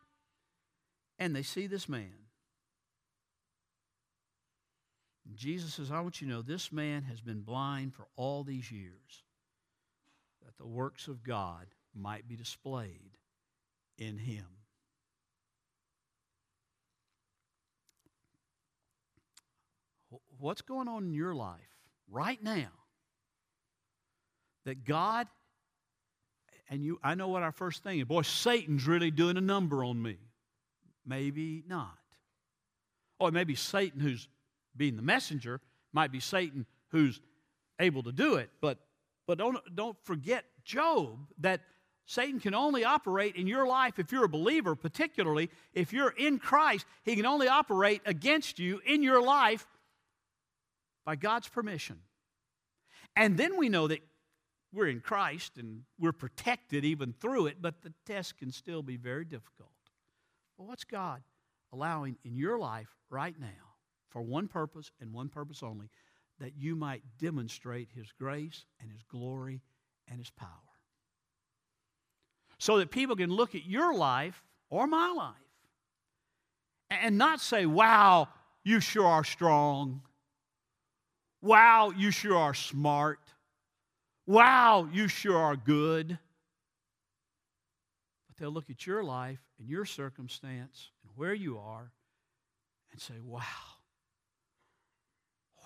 [1.20, 2.12] and they see this man.
[5.36, 8.72] Jesus says, I want you to know this man has been blind for all these
[8.72, 9.24] years,
[10.46, 13.18] that the works of God might be displayed
[13.98, 14.46] in him.
[20.40, 21.60] What's going on in your life
[22.10, 22.70] right now
[24.66, 25.28] that God
[26.70, 28.06] and you I know what our first thing is.
[28.06, 30.18] Boy, Satan's really doing a number on me.
[31.06, 31.98] Maybe not.
[33.20, 34.28] Or maybe Satan who's
[34.76, 35.62] being the messenger,
[35.94, 37.20] might be Satan who's
[37.80, 38.78] able to do it, but
[39.26, 41.62] but don't don't forget Job that
[42.06, 46.40] Satan can only operate in your life if you're a believer, particularly if you're in
[46.40, 46.86] Christ.
[47.04, 49.68] He can only operate against you in your life
[51.08, 52.02] by God's permission.
[53.16, 54.02] And then we know that
[54.74, 58.98] we're in Christ and we're protected even through it, but the test can still be
[58.98, 59.72] very difficult.
[60.58, 61.24] Well, what's God
[61.72, 63.76] allowing in your life right now
[64.10, 65.90] for one purpose and one purpose only?
[66.42, 69.62] That you might demonstrate His grace and His glory
[70.10, 70.50] and His power.
[72.60, 75.36] So that people can look at your life or my life
[76.92, 78.28] and not say, wow,
[78.66, 80.02] you sure are strong.
[81.42, 83.20] Wow, you sure are smart.
[84.26, 86.10] Wow, you sure are good.
[88.28, 91.92] But they'll look at your life and your circumstance and where you are
[92.92, 93.42] and say, wow,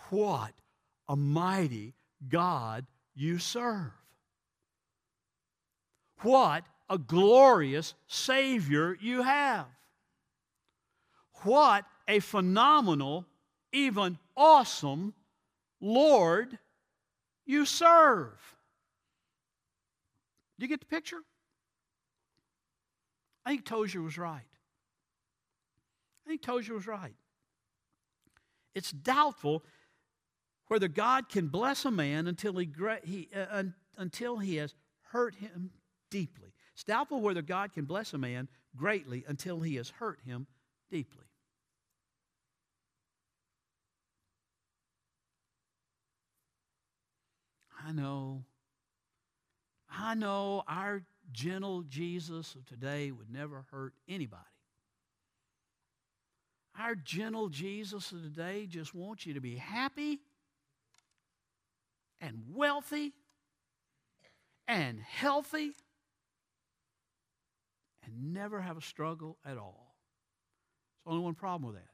[0.10, 0.54] what
[1.08, 1.96] a mighty
[2.28, 3.92] God you serve.
[6.22, 9.66] What a glorious Savior you have.
[11.44, 13.26] What a phenomenal,
[13.72, 15.14] even awesome
[15.82, 16.58] Lord
[17.46, 18.40] you serve.
[20.58, 21.22] Do you get the picture?
[23.46, 24.46] I think Tozer was right.
[26.26, 27.16] I think Tozer was right.
[28.76, 29.66] It's doubtful
[30.68, 32.70] whether God can bless a man until he,
[33.04, 33.64] he uh,
[33.98, 34.74] until he has
[35.12, 35.72] hurt him
[36.10, 36.54] deeply.
[36.74, 40.48] It's doubtful whether God can bless a man greatly until he has hurt him
[40.90, 41.26] deeply.
[47.88, 48.44] I know.
[49.90, 54.44] I know our gentle Jesus of today would never hurt anybody.
[56.80, 60.20] Our gentle Jesus of today just wants you to be happy
[62.22, 63.14] and wealthy
[64.68, 65.74] and healthy
[68.06, 69.96] and never have a struggle at all.
[71.04, 71.90] There's only one problem with that.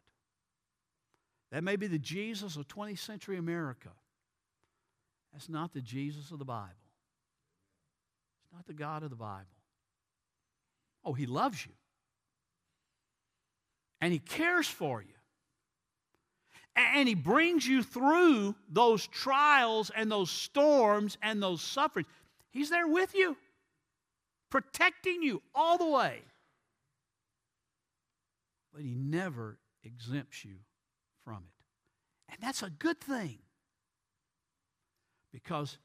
[1.52, 3.90] That may be the Jesus of 20th century America.
[5.38, 6.66] That's not the Jesus of the Bible.
[8.42, 9.46] It's not the God of the Bible.
[11.06, 11.74] Oh, He loves you.
[14.02, 15.14] And He cares for you.
[16.76, 22.08] And He brings you through those trials and those storms and those sufferings.
[22.50, 23.38] He's there with you,
[24.50, 26.24] protecting you all the way.
[28.74, 30.56] But He never exempts you
[31.24, 32.34] from it.
[32.34, 33.38] And that's a good thing.
[35.32, 35.78] Because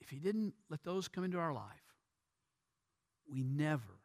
[0.00, 1.64] if He didn't let those come into our life,
[3.30, 4.00] we never,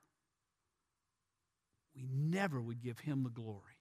[1.96, 3.78] we never would give Him the glory.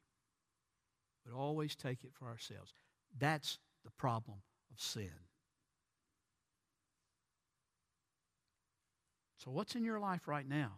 [1.24, 2.72] But always take it for ourselves.
[3.18, 4.38] That's the problem
[4.72, 5.11] of sin.
[9.38, 10.72] So, what's in your life right now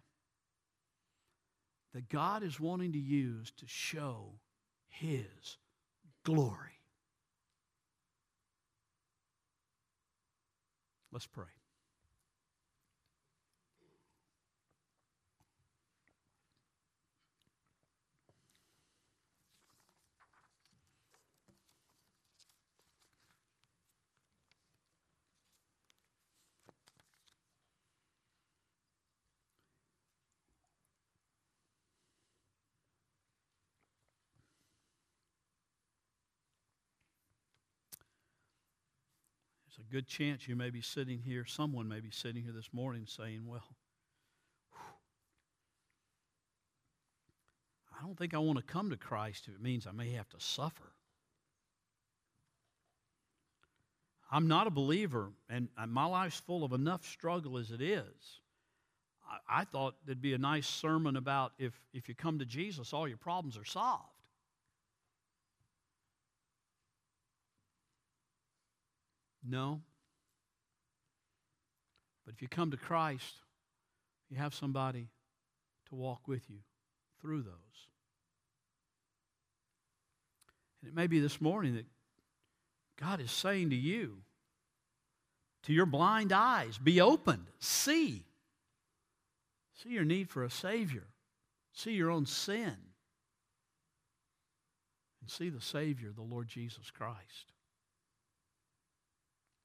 [1.95, 4.35] that God is wanting to use to show
[4.89, 5.57] His
[6.25, 6.80] glory?
[11.13, 11.60] Let's pray.
[39.91, 43.43] Good chance you may be sitting here, someone may be sitting here this morning saying,
[43.47, 43.77] Well,
[47.99, 50.29] I don't think I want to come to Christ if it means I may have
[50.31, 50.93] to suffer.
[54.33, 58.39] I'm not a believer, and my life's full of enough struggle as it is.
[59.29, 62.93] I, I thought there'd be a nice sermon about if, if you come to Jesus,
[62.93, 64.20] all your problems are solved.
[69.51, 69.81] No.
[72.25, 73.35] But if you come to Christ,
[74.31, 75.09] you have somebody
[75.89, 76.59] to walk with you
[77.21, 77.55] through those.
[80.81, 81.87] And it may be this morning that
[82.99, 84.19] God is saying to you,
[85.65, 88.25] to your blind eyes, be opened, see.
[89.83, 91.07] See your need for a Savior,
[91.73, 92.77] see your own sin,
[95.21, 97.53] and see the Savior, the Lord Jesus Christ.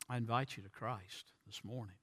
[0.09, 1.95] I invite you to Christ this morning.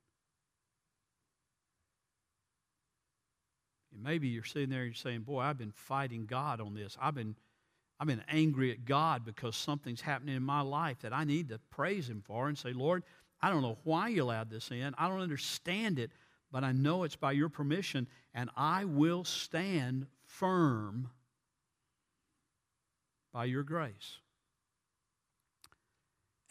[3.92, 6.96] And Maybe you're sitting there and you're saying, Boy, I've been fighting God on this.
[7.00, 7.36] I've been,
[8.00, 11.60] I've been angry at God because something's happening in my life that I need to
[11.70, 13.04] praise Him for and say, Lord,
[13.40, 14.94] I don't know why you allowed this in.
[14.98, 16.10] I don't understand it,
[16.50, 21.10] but I know it's by your permission, and I will stand firm
[23.32, 24.18] by your grace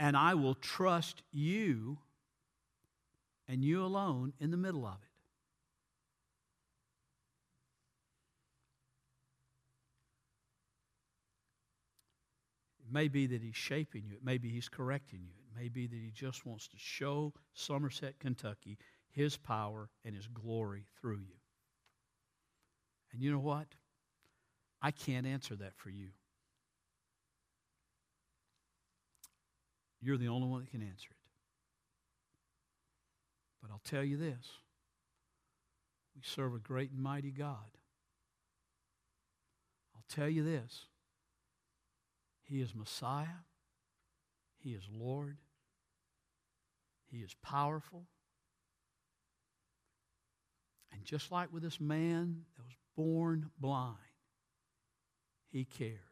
[0.02, 2.00] and I will trust you
[3.48, 5.10] and you alone in the middle of it.
[12.84, 14.16] It may be that he's shaping you.
[14.16, 15.34] It may be he's correcting you.
[15.52, 18.80] It may be that he just wants to show Somerset, Kentucky,
[19.12, 21.38] his power and his glory through you.
[23.14, 23.68] And you know what?
[24.82, 26.08] I can't answer that for you.
[30.02, 31.18] You're the only one that can answer it.
[33.62, 34.48] But I'll tell you this
[36.16, 37.78] we serve a great and mighty God.
[39.96, 40.86] I'll tell you this
[42.44, 43.46] He is Messiah,
[44.58, 45.38] He is Lord,
[47.10, 48.08] He is powerful.
[50.94, 53.96] And just like with this man that was born blind,
[55.52, 56.11] He cares.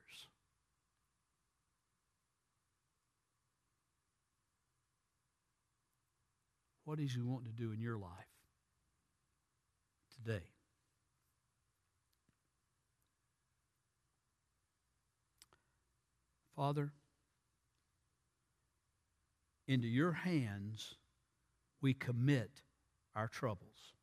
[6.90, 8.10] What is He wanting to do in your life
[10.12, 10.42] today?
[16.56, 16.92] Father,
[19.68, 20.96] into your hands
[21.80, 22.50] we commit
[23.16, 23.94] our troubles.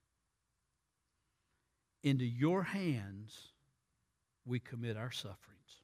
[2.05, 3.49] Into your hands
[4.45, 5.83] we commit our sufferings.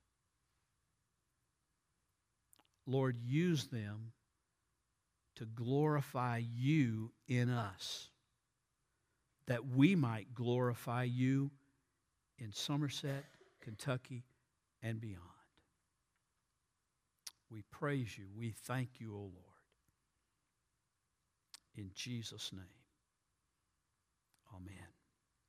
[2.86, 4.12] Lord, use them
[5.43, 8.11] to glorify you in us,
[9.47, 11.51] that we might glorify you
[12.38, 13.24] in Somerset,
[13.61, 14.22] Kentucky,
[14.84, 15.18] and beyond.
[17.51, 18.26] We praise you.
[18.38, 19.32] We thank you, O Lord.
[21.76, 22.62] In Jesus' name,
[24.55, 24.81] amen.